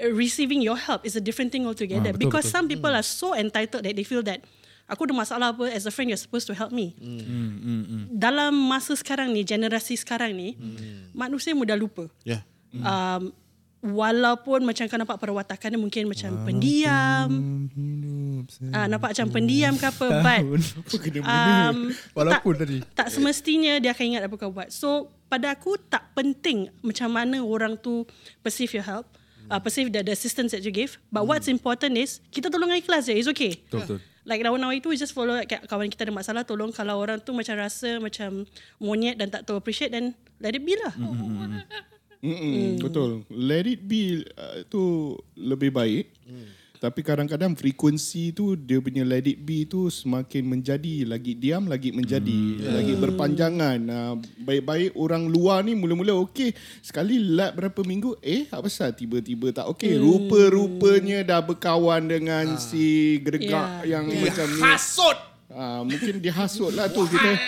[0.00, 2.10] uh, receiving your help is a different thing altogether.
[2.10, 2.56] Ah, betul, Because betul.
[2.56, 4.40] some people are so entitled that they feel that
[4.86, 6.94] aku ada masalah apa as a friend you're supposed to help me.
[8.12, 10.54] Dalam masa sekarang ni, generasi sekarang ni,
[11.10, 12.06] manusia mudah lupa.
[12.22, 12.46] Yeah.
[12.72, 13.34] Um,
[13.82, 17.28] walaupun macam kau nampak perwatakannya mungkin macam pendiam,
[18.70, 20.40] ah nampak macam pendiam ke apa, but
[21.26, 22.76] um, Walaupun tak, tadi.
[22.94, 24.70] tak semestinya dia akan ingat apa kau buat.
[24.70, 28.06] So pada aku tak penting macam mana orang tu
[28.40, 29.10] perceive your help,
[29.50, 31.02] uh, perceive the, the assistance that you give.
[31.10, 33.18] But what's important is kita tolong dengan ikhlas je.
[33.18, 33.58] It's okay.
[33.66, 33.98] Betul, betul.
[34.22, 37.34] Like nawan-nawan itu is just follow kayak kawan kita ada masalah tolong kalau orang tu
[37.34, 38.46] macam rasa macam
[38.78, 40.94] monyet dan tak tahu appreciate then let it be lah.
[42.22, 43.26] Mm-mm, Betul.
[43.28, 46.06] Let it be uh, tu lebih baik.
[46.78, 51.94] Tapi kadang-kadang frekuensi tu dia punya let it be tu semakin menjadi lagi diam lagi
[51.94, 52.38] menjadi
[52.74, 53.78] lagi berpanjangan.
[53.86, 59.50] Uh, baik-baik orang luar ni mula-mula okey sekali lap berapa minggu eh apa pasal tiba-tiba
[59.50, 59.94] tak okey.
[59.94, 63.98] Rupa-rupanya dah berkawan dengan si geregak Yeah.
[63.98, 64.22] yang Yeah.
[64.26, 64.62] macam ni.
[64.62, 65.18] Hasut.
[65.50, 67.30] Ah mungkin dihasut lah tu kita.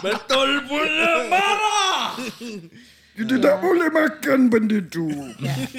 [0.00, 1.73] Betul pula marah.
[3.14, 5.06] Kita tak boleh makan benda tu.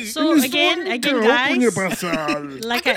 [0.07, 2.47] So again, again guys, pasal.
[2.71, 2.95] like I,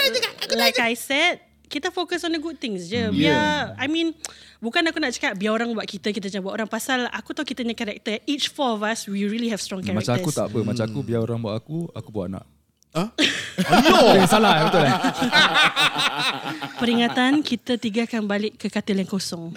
[0.55, 3.11] like I said, kita fokus on the good things je.
[3.11, 3.75] Biar, Yeah.
[3.75, 4.15] I mean,
[4.63, 6.71] bukan aku nak cakap biar orang buat kita, kita jangan buat orang.
[6.71, 8.23] Pasal aku tahu kita punya karakter.
[8.31, 10.07] Each four of us, we really have strong characters.
[10.07, 10.59] Macam aku tak apa.
[10.63, 12.47] Macam aku biar orang buat aku, aku buat anak.
[12.95, 13.11] Huh?
[13.59, 14.95] Eh, salah betul eh?
[16.79, 19.51] Peringatan, kita tiga akan balik ke katil yang kosong.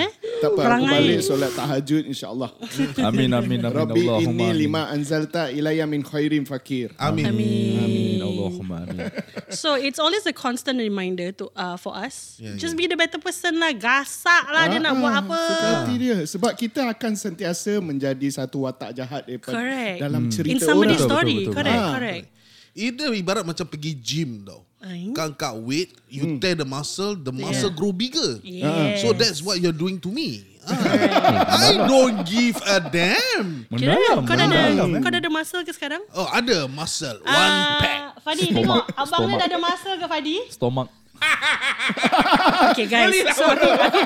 [0.00, 0.08] Eh?
[0.44, 0.92] Tak apa, aku Perangai.
[1.00, 2.50] balik solat tahajud insyaAllah.
[3.08, 3.60] Amin, amin, amin.
[3.64, 4.60] Rabbi Allahumma inni amin.
[4.60, 6.92] lima anzalta ilaya min khairin fakir.
[7.00, 7.24] Amin.
[7.24, 8.20] Amin.
[8.20, 9.08] Allahumma amin.
[9.54, 12.36] So it's always a constant reminder to uh, for us.
[12.36, 13.72] Yeah, Just be the better person lah.
[13.72, 15.40] Gasak lah dia nak Ah, buat apa.
[15.80, 16.18] Hati dia.
[16.20, 19.98] Sebab kita akan sentiasa menjadi satu watak jahat daripada Correct.
[19.98, 21.06] dalam In cerita somebody's orang.
[21.06, 21.32] Betul, story.
[21.32, 21.54] betul, betul.
[21.56, 21.92] Correct, Ah.
[21.94, 22.26] correct.
[22.74, 24.66] Itu ibarat macam pergi gym tau.
[25.16, 27.76] Kan kat weight, you tear the muscle, the muscle Yeah.
[27.76, 28.38] grow bigger.
[28.44, 29.00] Yes.
[29.00, 30.44] So that's what you're doing to me.
[30.64, 30.72] Ah.
[31.60, 33.68] I don't give a damn.
[33.72, 35.00] Kira Mendalam, kau dah ada eh.
[35.00, 36.00] kau dah ada muscle ke sekarang?
[36.12, 37.20] Oh, ada muscle.
[37.20, 38.00] One Ah, pack.
[38.24, 39.40] Fadi tengok abang dia Stomach.
[39.40, 40.36] dah ada muscle ke Fadi?
[40.48, 40.88] Stomach.
[42.70, 43.98] Okay guys So aku, aku,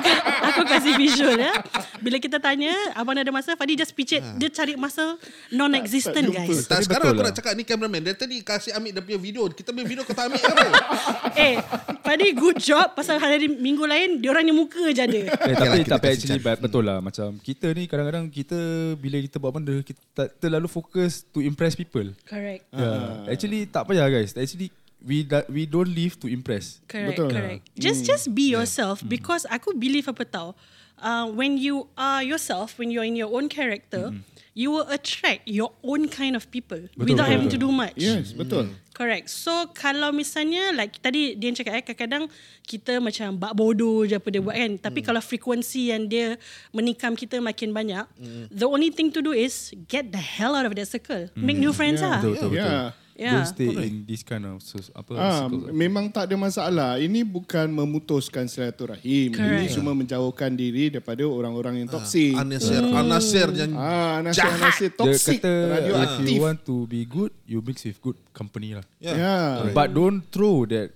[0.43, 1.53] aku kasih visual ya
[1.97, 4.35] Bila kita tanya Abang ada muscle Fadi just picit Ah.
[4.35, 5.15] Dia cari muscle
[5.49, 7.25] Non-existent guys Tak, Tapi sekarang betul aku lah.
[7.25, 8.01] nak cakap ni cameraman.
[8.01, 9.43] Dia tadi kasih ambil dia punya video.
[9.49, 10.65] Kita punya video kau tak ambil apa?
[11.45, 11.53] Eh
[12.01, 15.77] Fadi good job Pasal hari minggu lain Diorangnya muka je ada Eh, Okay tapi lah,
[15.79, 16.57] kita tapi actually cari.
[16.59, 18.57] betul lah macam kita ni kadang-kadang kita
[18.95, 22.11] bila kita buat benda kita tak- terlalu fokus to impress people.
[22.23, 23.27] Correct Yeah.
[23.27, 24.31] Actually tak payah guys.
[24.33, 24.69] Actually
[25.03, 26.79] we da- we don't live to impress.
[26.87, 27.31] Correct, Betul.
[27.31, 27.61] correct.
[27.75, 30.55] Just just be yourself because aku believe apa tau.
[30.99, 34.11] Uh, when you are yourself, when you're in your own character,
[34.51, 37.55] you will attract your own kind of people without betul, having betul.
[37.55, 37.95] to do much.
[37.95, 38.75] Yes, betul.
[38.91, 39.31] Correct.
[39.31, 42.27] So kalau misalnya like tadi dia cakap eh kadang-kadang
[42.67, 44.75] kita macam bak bodoh je apa dia buat kan.
[44.75, 46.35] Tapi kalau frekuensi yang dia
[46.75, 48.03] menikam kita makin banyak,
[48.51, 51.31] the only thing to do is get the hell out of that circle.
[51.39, 52.11] Make new friends Yeah.
[52.11, 52.19] lah.
[52.19, 52.75] Betul betul betul.
[52.75, 52.87] Yeah.
[53.19, 53.35] Yeah.
[53.35, 55.75] Don't stay in this kind of so, apa Ah, circles.
[55.75, 56.95] memang tak ada masalah.
[56.97, 59.29] Ini bukan memutuskan silaturahim.
[59.29, 59.75] Ini Correct.
[59.75, 62.31] cuma menjauhkan diri daripada orang-orang yang toksik.
[62.31, 62.95] Anasir, Hmm.
[62.95, 64.55] anasir yang Ah, jahat.
[64.55, 66.25] nasib-nasib Dia toksik, kata if radioaktif.
[66.25, 68.87] you want to be good, you mix with good company lah.
[68.97, 69.19] Yeah.
[69.19, 69.75] Yeah.
[69.75, 70.95] But don't throw that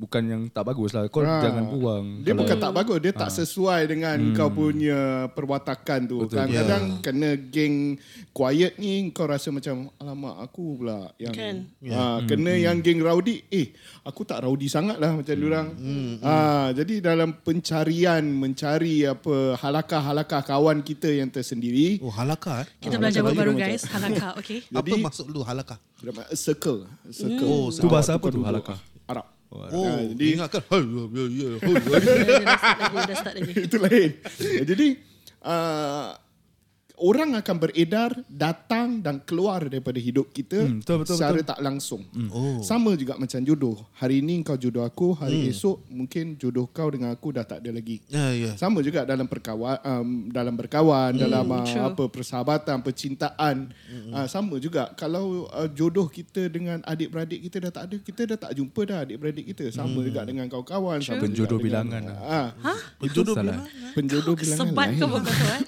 [0.00, 1.04] bukan yang tak bagus lah.
[1.06, 1.44] Kau Ah.
[1.44, 2.04] jangan buang.
[2.18, 6.24] Dia Kalau- bukan tak bagus, dia tak sesuai dengan kau punya perwatakan tu.
[6.24, 6.40] Betul.
[6.40, 11.56] Kadang-kadang kena geng quiet ni kau rasa macam alamak aku pula yang Kan.
[11.86, 15.68] ha, kena yang geng rowdy, eh aku tak rowdy sangat lah macam diorang.
[16.18, 16.32] Ha,
[16.72, 22.68] jadi dalam pencarian mencari apa halakah-halakah kawan kita yang tersendiri, Oh halakah eh?
[22.80, 23.82] Kita Ah, belajar baru macam- guys.
[23.84, 24.58] Halakha, okay?
[24.66, 25.76] Apa Jadi- maksud lu halakah?
[26.32, 27.44] circle, circle.
[27.44, 28.80] Oh, Tu bahasa apa tu halakah?
[29.50, 30.62] Oh, Ah, dia ingatkan.
[31.10, 32.54] Ya, ya, ya.
[33.66, 34.10] Itu lain.
[34.62, 34.86] Jadi
[35.42, 36.14] uh,
[37.00, 41.48] orang akan beredar, datang dan keluar daripada hidup kita Hmm, betul, betul, secara betul.
[41.48, 42.02] tak langsung.
[42.28, 42.60] Oh.
[42.60, 43.76] Sama juga macam jodoh.
[43.96, 45.50] Hari ini kau jodoh aku, hari Hmm.
[45.50, 48.04] esok mungkin jodoh kau dengan aku dah tak ada lagi.
[48.06, 48.52] Ya, ya.
[48.54, 53.72] Sama juga dalam perkawan, um, dalam berkawan, dalam uh, apa persahabatan, percintaan.
[54.08, 58.38] Uh, sama juga kalau uh, jodoh kita dengan adik-beradik kita dah tak ada, kita dah
[58.38, 59.72] tak jumpa dah adik-beradik kita.
[59.72, 61.00] Sama juga dengan kawan-kawan.
[61.00, 62.02] sama Penjodoh dengan- bilangan.
[62.20, 62.48] Ah,
[62.98, 63.64] Penjodoh Salah.
[63.64, 63.92] bilang.
[63.96, 64.66] penjodoh bilangan.
[64.68, 64.98] Sebat lain.
[64.98, 65.60] kau bukan tu eh?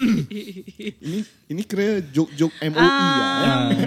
[0.00, 2.88] Ini ini kira joke-joke MOE Ah.
[2.88, 3.60] lah.
[3.68, 3.86] Eh.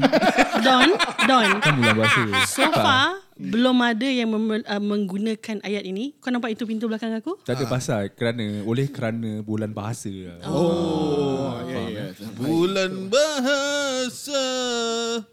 [0.60, 0.90] Don,
[1.26, 1.50] Don.
[1.60, 2.22] Kan bulan bahasa.
[2.46, 6.14] So far, belum ada yang mem- uh, menggunakan ayat ini.
[6.18, 7.42] Kau nampak itu pintu belakang aku?
[7.42, 10.08] Tak ada pasal kerana oleh kerana bulan bahasa.
[10.10, 10.38] lah.
[10.46, 12.06] Oh, ya ya.
[12.36, 14.44] Bulan bahasa.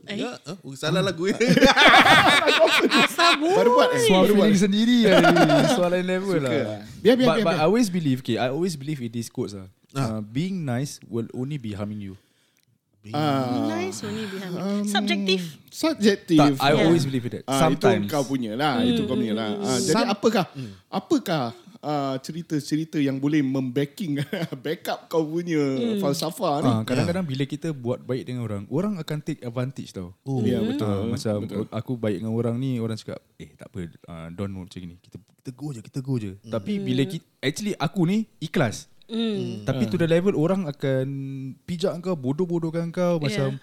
[0.07, 0.17] Eh?
[0.19, 1.29] Ya, oh, salah lagu.
[2.91, 4.03] Asal Baru buat eh.
[4.03, 4.47] Suara Baru buat.
[4.49, 5.37] feeling sendiri lah ni.
[5.71, 6.53] Soalan level lah.
[7.01, 7.61] Biar, biar, but, biar, but biar.
[7.61, 9.69] I always believe, okay, I always believe in these quotes lah.
[9.91, 12.15] Uh, being nice will only be harming you.
[13.11, 14.85] Ah, Nice only behind me.
[14.85, 15.41] Subjektif.
[15.73, 16.37] subjektif.
[16.37, 16.85] Tak, I Yeah.
[16.85, 17.45] always believe in that.
[17.49, 18.05] Ah, Sometimes.
[18.05, 18.85] itu kau punya lah.
[18.85, 19.57] Itu kau punya lah.
[19.57, 20.45] Ah, jadi apakah
[20.87, 21.43] apakah
[21.81, 24.21] ah, cerita-cerita yang boleh membacking
[24.65, 25.57] backup kau punya
[25.97, 26.69] falsafah ni?
[26.69, 30.13] Ah, kadang-kadang bila kita buat baik dengan orang, orang akan take advantage tau.
[30.29, 30.85] Oh, Ya, betul.
[30.85, 31.35] Ah, macam
[31.73, 33.81] aku baik dengan orang ni, orang cakap, eh tak apa,
[34.13, 35.01] uh, Don macam ni.
[35.01, 36.37] Kita kita go je, kita go je.
[36.45, 38.93] Tapi bila kita, actually aku ni ikhlas.
[39.11, 39.67] Hmm.
[39.67, 41.07] Tapi to the level orang akan
[41.67, 43.59] pijak kau, bodoh-bodohkan kau macam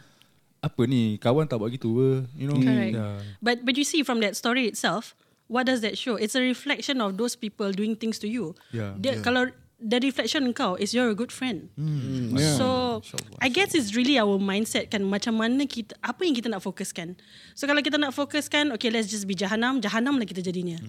[0.60, 2.60] apa ni, kawan tak buat gitu apa, you know.
[2.60, 2.94] Correct.
[2.94, 3.24] Yeah.
[3.40, 5.16] But but you see from that story itself,
[5.48, 6.20] what does that show?
[6.20, 8.54] It's a reflection of those people doing things to you.
[8.76, 9.00] Yeah.
[9.00, 11.70] Dia, Kalau the reflection kau is you're a good friend.
[11.78, 12.58] Yeah.
[12.58, 13.00] So
[13.38, 17.14] I guess it's really our mindset kan macam mana kita apa yang kita nak fokuskan.
[17.54, 20.82] So kalau kita nak fokuskan okay let's just be jahanam, jahanam lah kita jadinya.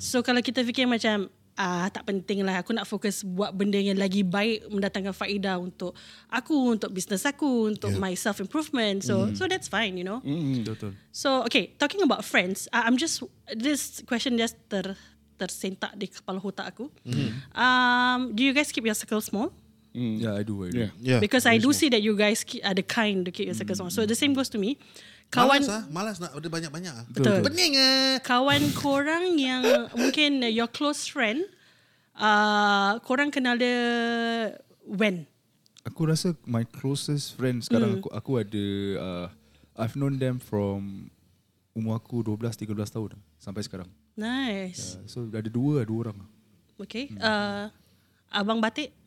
[0.00, 3.98] So kalau kita fikir macam ah tak penting lah aku nak fokus buat benda yang
[3.98, 5.92] lagi baik mendatangkan faedah untuk
[6.26, 9.02] aku, untuk bisnes aku, untuk my self improvement.
[9.02, 10.20] So so that's fine, you know.
[10.64, 10.94] Betul.
[11.10, 13.20] So okay, talking about friends, I- I'm just
[13.52, 14.94] this question just ter
[15.40, 16.92] tersentak di kepala otak aku.
[17.56, 19.48] Um, do you guys keep your circle small?
[19.92, 20.54] Yeah, I do.
[20.64, 20.78] I do.
[20.86, 20.90] Yeah.
[21.02, 21.16] Ya.
[21.18, 23.74] Because I do see that you guys keep, are the kind to keep your circle
[23.74, 23.90] small.
[23.90, 24.78] So the same goes to me.
[25.30, 27.06] Kawan Malas ah, malas nak ada banyak-banyak ah.
[27.06, 27.46] Betul.
[27.46, 28.18] Pening ah.
[28.18, 29.62] kawan korang yang
[29.94, 31.46] mungkin your close friend,
[32.18, 33.78] uh, korang kenal dia
[34.82, 35.30] when?
[35.86, 38.66] Aku rasa my closest friend sekarang aku aku ada
[38.98, 39.26] uh,
[39.78, 41.08] I've known them from
[41.78, 43.88] umur aku 12 13 tahun sampai sekarang.
[44.18, 44.98] Nice.
[44.98, 46.18] Uh, so ada dua dua orang.
[46.74, 47.06] Okay.
[47.22, 47.70] Uh,
[48.34, 48.90] Abang Batik?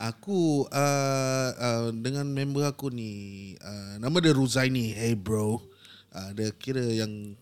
[0.00, 4.96] aku uh, uh, dengan member aku ni uh, nama dia Ruzaini.
[4.96, 5.60] Hey bro.
[6.10, 7.36] Uh, dia kira yang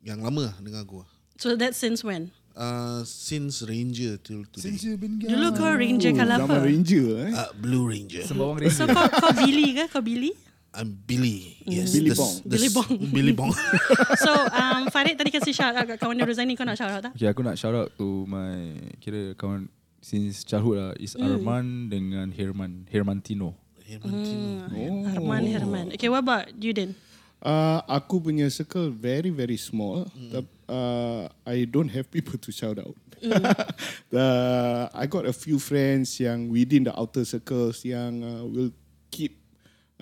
[0.00, 1.02] yang lama lah dengan aku.
[1.36, 2.30] So that's since when?
[2.58, 4.74] Uh, since Ranger till today.
[4.74, 6.66] Since you've been Dulu kau ranger Oh, kalau zaman apa?
[6.66, 7.30] Ranger eh.
[7.30, 8.26] Uh, Blue Ranger.
[8.26, 9.84] Sembawang So kau, kau Billy ke?
[9.86, 10.34] Kau Billy?
[10.74, 11.54] I'm Billy.
[11.62, 11.94] Yes.
[11.94, 12.34] Billy Bong.
[12.42, 12.90] the- Billy Bong.
[13.14, 13.52] Billy Bong.
[14.26, 17.02] So um, Farid tadi kasih shout out kat kawan dia Rozani Kau nak shout out
[17.06, 17.12] tak?
[17.14, 22.30] Okay, aku nak shout out to my kira kawan since childhood lah is Arman dengan
[22.30, 23.54] Herman Hermantino.
[23.88, 25.08] Hmm.
[25.08, 26.92] Arman Herman Okay what about you then?
[27.38, 30.10] Uh, aku punya circle very very small.
[30.12, 30.44] Mm.
[30.68, 32.98] Uh, I don't have people to shout out.
[34.14, 38.74] uh, I got a few friends yang within the outer circles yang uh, will
[39.10, 39.38] keep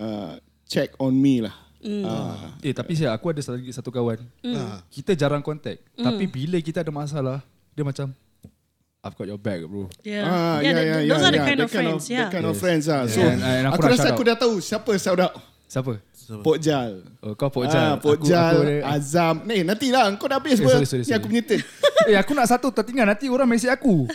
[0.00, 1.54] uh, check on me lah.
[1.86, 4.18] Uh, Eh tapi saya aku ada satu kawan.
[4.42, 4.82] Ah.
[4.90, 5.86] Kita jarang contact.
[5.94, 7.44] Tapi bila kita ada masalah,
[7.76, 8.10] dia macam
[9.06, 9.86] I've got your back bro.
[10.02, 12.02] Yeah, Ah, yeah, yeah, th- yeah, those yeah, are the yeah, kind of friends.
[12.02, 12.28] That yeah.
[12.28, 12.62] kind of Yes.
[12.62, 13.00] friends lah.
[13.06, 15.34] So, And- and aku aku rasa shout aku dah tahu siapa shout out.
[15.66, 15.92] Siapa?
[16.26, 17.06] Pok Jal.
[17.22, 17.78] Oh, kau Pojal.
[17.78, 19.46] Ah, Pok Jal, Aku, aku, ada- Azam.
[19.46, 20.10] Ni nanti lah.
[20.18, 21.18] Kau dah habis Eh, sorry, sorry, Ni sorry.
[21.22, 21.62] aku punya turn.
[22.10, 24.10] eh aku nak satu tertinggal nanti orang mesej aku.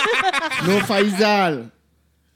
[0.68, 1.72] Nur Faizal.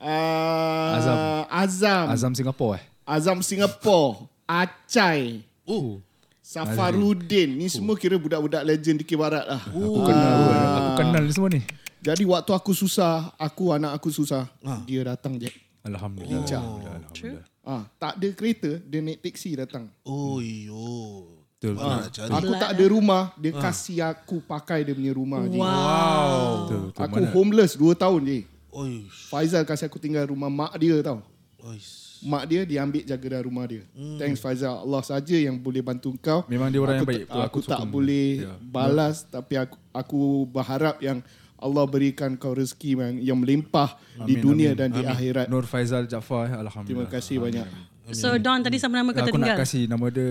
[0.00, 1.16] Uh, Azam.
[1.52, 2.04] Azam.
[2.08, 2.84] Azam Singapore eh.
[3.04, 4.32] Azam Singapore.
[4.48, 5.44] Acai.
[5.68, 6.00] Oh.
[6.48, 7.60] Safarudin.
[7.60, 9.60] Ni semua kira budak-budak legend di Barat lah.
[9.68, 10.32] Aku kenal
[10.80, 11.60] aku kenal ni semua ni.
[12.00, 14.48] Jadi waktu aku susah, aku anak aku susah,
[14.88, 15.52] dia datang je.
[15.84, 16.40] Alhamdulillah.
[16.40, 16.64] Bincang.
[16.64, 17.12] Alhamdulillah.
[17.12, 17.44] Alhamdulillah.
[17.68, 19.92] Ah, tak ada kereta, dia naik teksi datang.
[20.08, 21.36] Oh yo.
[21.60, 21.76] Betul.
[21.76, 22.32] Nak cari?
[22.32, 25.60] Aku tak ada rumah, dia kasih aku pakai dia punya rumah je.
[25.60, 26.40] Wow.
[26.64, 27.02] Betul, betul.
[27.04, 28.40] Aku Mana- homeless 2 tahun je.
[28.72, 31.20] Oi, Faizal kasih aku tinggal rumah mak dia tau.
[31.60, 32.07] oi.
[32.20, 33.82] Mak dia dia ambil jaga dah rumah dia.
[33.92, 34.18] Hmm.
[34.18, 34.74] Thanks Faizal.
[34.78, 36.42] Allah saja yang boleh bantu kau.
[36.46, 37.24] Memang dia orang aku yang baik.
[37.24, 38.52] Aku- Aku, tak boleh Ya.
[38.60, 41.22] balas tapi aku aku berharap yang
[41.54, 44.78] Allah berikan kau rezeki man, yang melimpah di Amin, dunia amin.
[44.78, 45.46] dan di akhirat.
[45.46, 47.10] Nur Faizal Jaafar eh, Terima Alhamdulillah.
[47.10, 47.66] kasih banyak.
[48.12, 49.56] So Don tadi sama nama kau Aku nak tertinggal.
[49.60, 50.30] kasih nama dia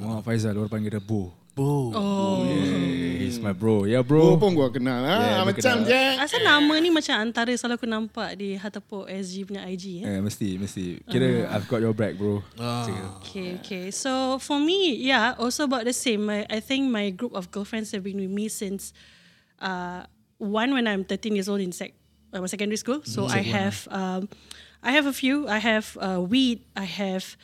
[0.00, 1.90] Muhammad Faizal Orang panggil dia Bo Bo.
[1.90, 2.46] Oh.
[2.46, 5.16] yeah, He's my bro Ya Bro bro pun gua kenal ha?
[5.18, 5.90] Yeah, Macam kenal.
[5.90, 6.02] je.
[6.22, 10.16] Asal nama ni macam antara selalu aku nampak di Hatapok SG punya IG eh.
[10.16, 11.02] Eh, mesti, mesti.
[11.02, 12.46] Kira I've got your back, bro.
[12.56, 13.18] Ah.
[13.18, 13.84] Okay, okay.
[13.90, 16.30] So for me, yeah, also about the same.
[16.30, 18.94] I, I think my group of girlfriends have been with me since
[19.58, 20.06] uh,
[20.38, 21.90] one when I'm 13 years old in sec,
[22.30, 23.02] uh, secondary school.
[23.02, 24.30] So I have um,
[24.80, 25.46] I have a few.
[25.46, 26.62] I have uh, weed.
[26.74, 27.36] I have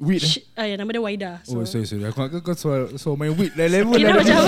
[0.00, 0.26] Weed, eh?
[0.26, 1.32] Sh- uh, yeah, nama dia Waida.
[1.44, 2.00] So, Oh, sorry, sorry.
[2.08, 4.24] Aku ingat kau so, so main weed lah level Kira lah.
[4.24, 4.38] macam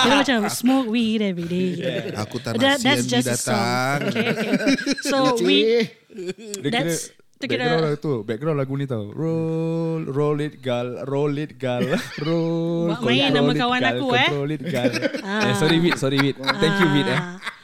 [0.00, 1.68] Kira macam Smoke weed every day
[2.16, 3.98] Aku tak That- nak That's CND just a song datang.
[4.08, 4.52] Okay, okay
[5.04, 5.92] So weed
[6.64, 8.24] That's- background lah tu.
[8.24, 9.12] Background lagu ni tau.
[9.12, 11.84] Roll, roll it gal, roll it gal,
[12.26, 12.96] roll.
[13.00, 14.28] Main nama kawan gal, aku, eh.
[14.28, 14.92] Control it gal.
[15.20, 16.36] eh, sorry weed, sorry weed.
[16.36, 17.20] Thank you weed eh.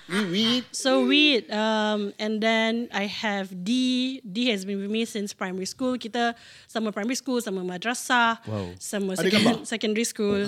[0.06, 0.62] Weed.
[0.70, 4.22] So weed, um, and then I have D.
[4.22, 5.98] D has been with me since primary school.
[5.98, 6.38] Kita
[6.70, 8.70] sama primary school, sama madrasah, Wow.
[8.78, 10.46] sama second, secondary school.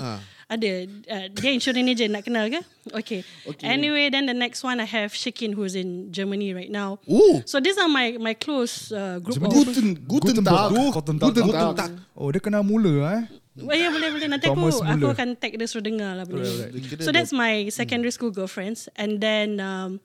[0.49, 0.87] Ada.
[1.05, 2.57] Uh, dia insurance agent nak kenal ke?
[2.89, 3.21] Okay.
[3.45, 3.67] Okay.
[3.67, 6.97] Anyway, then the next one I have Shikin who's in Germany right now.
[7.05, 7.43] Ooh.
[7.45, 9.51] So these are my my close uh, group of.
[9.53, 10.71] Guten, guten Tag.
[10.73, 11.35] Guten Tag.
[11.35, 11.91] Guten Guten Tag.
[12.17, 13.21] Oh, dia kena mula eh.
[13.61, 15.15] Oh ya boleh boleh nanti aku Thomas aku Muller.
[15.15, 16.47] akan tag dia suruh dengar lah benda.
[16.69, 16.79] ni.
[16.81, 19.99] Kira So that's my secondary school girlfriends and then um,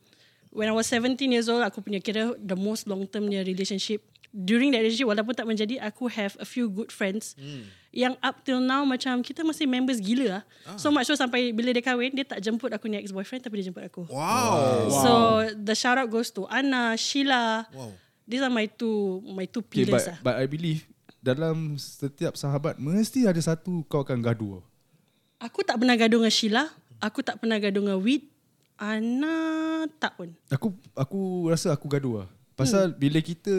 [0.51, 4.03] when I was 17 years old aku punya kira the most long term punya relationship.
[4.31, 7.39] During that relationship walaupun tak menjadi aku have a few good friends
[7.95, 10.43] yang up till now macam kita masih members gila lah.
[10.75, 13.63] So much so sampai bila dia kahwin dia tak jemput aku ni ex boyfriend tapi
[13.63, 14.03] dia jemput aku.
[14.11, 14.91] Wow.
[14.91, 15.11] So
[15.55, 17.71] the shout out goes to Anna, Sheila.
[17.71, 17.95] Wow.
[18.27, 20.19] These are my two my two Okay, pillars but, lah.
[20.25, 20.83] but I believe
[21.25, 24.61] dalam setiap sahabat mesti ada satu kau akan gaduh.
[25.41, 26.65] Aku tak pernah gaduh dengan Sheila.
[27.01, 28.29] Aku tak pernah gaduh dengan Weed.
[28.77, 30.29] Ana tak pun.
[30.53, 32.29] Aku aku rasa aku gaduh lah.
[32.55, 32.99] Pasal hmm.
[33.01, 33.57] bila kita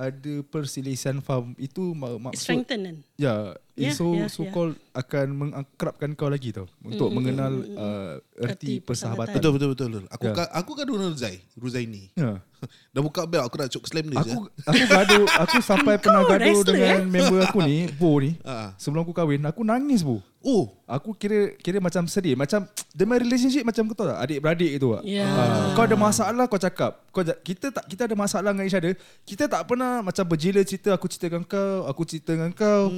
[0.00, 2.96] ada perselisihan faham itu mak- maksud strengthen kan.
[3.20, 3.34] ya
[3.80, 4.52] Yeah, yeah, so yeah, so yeah.
[4.52, 9.38] called akan mengakrabkan kau lagi tau untuk Mm, mengenal mm, uh, Erti persahabatan.
[9.40, 9.86] Betul betul betul.
[9.88, 10.04] betul.
[10.12, 10.32] Aku Ya.
[10.36, 11.36] ka, aku gaduh dengan Ruzai.
[11.56, 12.12] Ruzaini.
[12.12, 12.42] Ya.
[12.94, 14.20] Dah buka bel aku nak cok slam dia.
[14.20, 17.08] Aku aku gaduh aku sampai pernah gaduh wrestler, dengan eh?
[17.08, 18.36] member aku ni, Bo ni.
[18.50, 18.74] Ah.
[18.76, 20.18] Sebelum aku kahwin, aku nangis, Bu.
[20.40, 22.64] Oh, Aku kira kira macam sedih Macam
[22.96, 25.28] main relationship macam kau tahu tak Adik-beradik itu Ya.
[25.28, 28.96] Ah, Kau ada masalah kau cakap kau Kita tak kita ada masalah dengan each other
[29.28, 32.88] Kita tak pernah Macam berjila cerita Aku cerita dengan kau Aku cerita dengan kau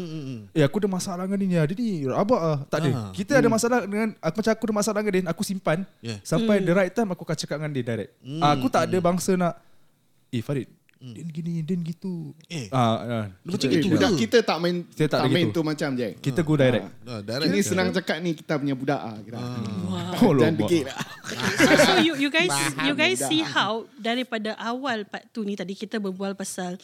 [0.54, 3.10] Eh aku ada masalah dengan dia ni Dia ni rabak lah Tak ada Ah.
[3.10, 6.18] Kita ada masalah dengan aku, Macam aku ada masalah dengan dia Aku simpan Yeah.
[6.22, 9.32] Sampai the right time Aku akan cakap dengan dia direct Ah, Aku tak ada bangsa
[9.34, 9.60] nak
[10.28, 10.66] Eh Farid
[10.98, 12.70] Din gini Din gitu Eh.
[12.70, 15.54] ah, ah, Macam kita- gitu Budak kita tak main Kita tak tak, main gitu.
[15.54, 16.08] tu macam je.
[16.16, 17.48] Kita go direct Nah, direct.
[17.48, 19.18] Ini senang cakap ni kita punya budak ah.
[19.18, 19.38] Kira.
[20.16, 20.62] Oh, Dan lomba.
[20.62, 20.84] dikit.
[21.58, 25.74] So, so you you guys you guys see how daripada awal part tu ni tadi
[25.74, 26.78] kita berbual pasal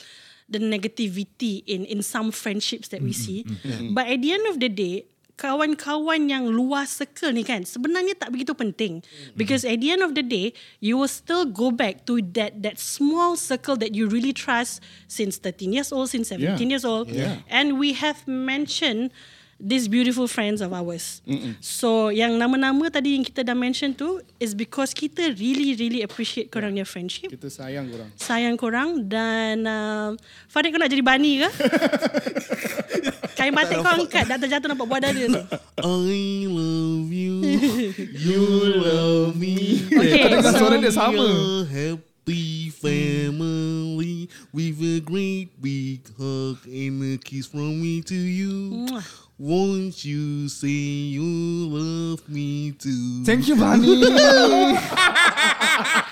[0.49, 3.45] the negativity in in some friendships that we see.
[3.93, 5.07] But at the end of the day
[5.39, 9.07] kawan-kawan yang luar circle ni kan sebenarnya tak begitu penting
[9.39, 10.51] because at the end of the day
[10.83, 15.39] you will still go back to that that small circle that you really trust since
[15.39, 16.59] 13 years old since 17 Yeah.
[16.75, 17.39] years old Yeah.
[17.47, 19.15] and we have mentioned
[19.59, 21.19] these beautiful friends of ours.
[21.59, 26.49] So yang nama-nama tadi yang kita dah mention tu is because kita really really appreciate
[26.55, 27.27] korangnya friendship.
[27.35, 28.09] Kita sayang korang.
[28.15, 30.15] Sayang korang dan uh,
[30.47, 31.51] Farid kau nak jadi bani ke?
[33.39, 35.43] Kain batik kau angkat dah terjatuh nampak buah dada tu.
[35.83, 37.35] I love you.
[38.19, 38.43] You
[38.79, 39.83] love me.
[39.91, 41.27] Okay, Kau dengar so- suara dia sama.
[41.67, 48.87] Happy family with a great big hug and a kiss from me to you.
[48.87, 49.28] Mwah.
[49.39, 53.23] Won't you say you love me too?
[53.23, 53.87] Thank you Bani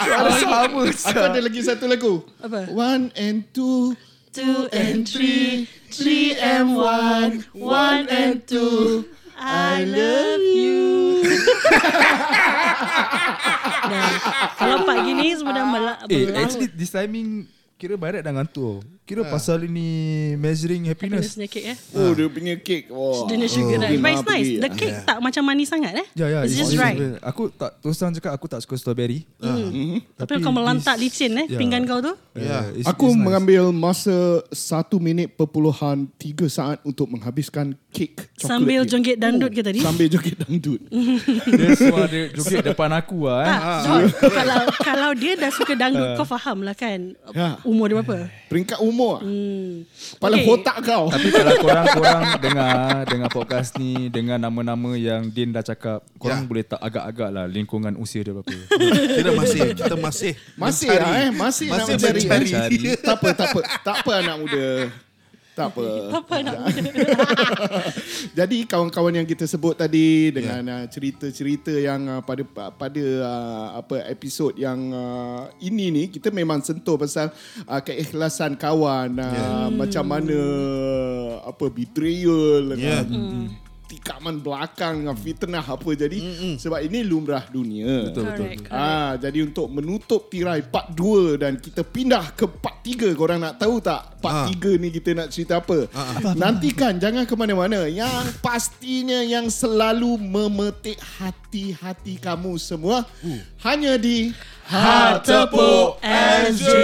[0.07, 2.23] Suara sama Aku ada lagi satu lagu.
[2.39, 2.71] Apa?
[2.71, 3.99] One and two.
[4.31, 9.11] Two and three, three and one, one and two.
[9.35, 11.27] I love you.
[13.91, 14.11] nah,
[14.55, 15.99] kalau part gini semua dah melak.
[16.15, 18.81] Eh actually this timing kira barat dah ngantuk.
[19.05, 19.87] Kira pasal ini
[20.35, 21.37] measuring happiness.
[21.37, 21.79] Happiness cake eh.
[21.93, 22.89] Oh, dia punya kek.
[22.89, 23.23] Wah.
[23.23, 24.01] Dia punya sugar Oh, right.
[24.01, 24.51] But it's nice.
[24.59, 26.07] The cake tak macam manis sangat eh.
[26.17, 26.99] Ya ya, It's just right.
[27.23, 29.29] Aku tak terus terang cakap aku tak suka strawberry.
[30.17, 31.55] Tapi kau melantak licin eh Ya.
[31.55, 32.13] pinggan kau tu.
[32.35, 33.23] Yeah, it's- Aku it's nice.
[33.23, 34.17] mengambil masa
[34.51, 38.43] satu minit perpuluhan tiga saat untuk menghabiskan kek coklat.
[38.43, 38.89] Sambil ni.
[38.89, 39.81] jonggit dandut ke tadi?
[39.81, 40.81] Sambil joget dangdut.
[41.53, 43.47] dia suara dia joget depan aku lah eh.
[43.47, 44.03] Tak, John,
[44.33, 47.57] kalau kalau dia dah suka dangdut, kau faham lah kan Ya.
[47.67, 48.19] Umur dia berapa.
[48.47, 49.21] Peringkat umur.
[49.21, 49.83] Hmm.
[50.15, 50.47] Kepala Okay.
[50.49, 51.05] otak kau.
[51.09, 56.49] Tapi kalau korang-korang dengar dengar podcast ni dengan nama-nama yang Din dah cakap, korang Ya.
[56.49, 58.55] boleh tak agak-agak lah lingkungan usia dia berapa.
[59.13, 61.03] Kita masih kita masih Masih mencari.
[61.03, 61.31] lah eh.
[61.31, 62.21] Masih, Masih nak mencari.
[62.23, 62.77] mencari.
[62.79, 62.97] eh.
[62.97, 63.61] tak apa, tak apa.
[63.83, 64.69] Tak apa anak muda.
[65.57, 65.87] Tak apa.
[66.21, 66.57] Apa nak
[68.39, 70.85] Jadi kawan-kawan yang kita sebut tadi dengan yeah.
[70.85, 72.45] uh, cerita-cerita yang uh, pada
[72.77, 77.33] pada uh, apa episod yang uh, ini ni kita memang sentuh pasal
[77.65, 79.67] uh, keikhlasan kawan uh, yeah.
[79.73, 80.39] macam mana
[81.49, 83.07] apa betrayal Yeah.
[83.09, 86.55] dengan tikaman belakang dengan fitnah apa jadi Mm-mm.
[86.59, 88.11] sebab ini lumrah dunia.
[88.11, 88.47] Betul, betul.
[88.51, 88.67] Correct.
[88.69, 93.57] Ah, jadi untuk menutup tirai part 2 dan kita pindah ke part 3 korang nak
[93.57, 94.51] tahu tak part Ah.
[94.51, 95.87] 3 ni kita nak cerita apa?
[96.35, 97.87] Nantikan jangan ke mana-mana.
[97.87, 103.07] Yang pastinya yang selalu memetik hati-hati kamu semua
[103.63, 104.35] hanya di
[105.23, 106.75] Tepuk SG.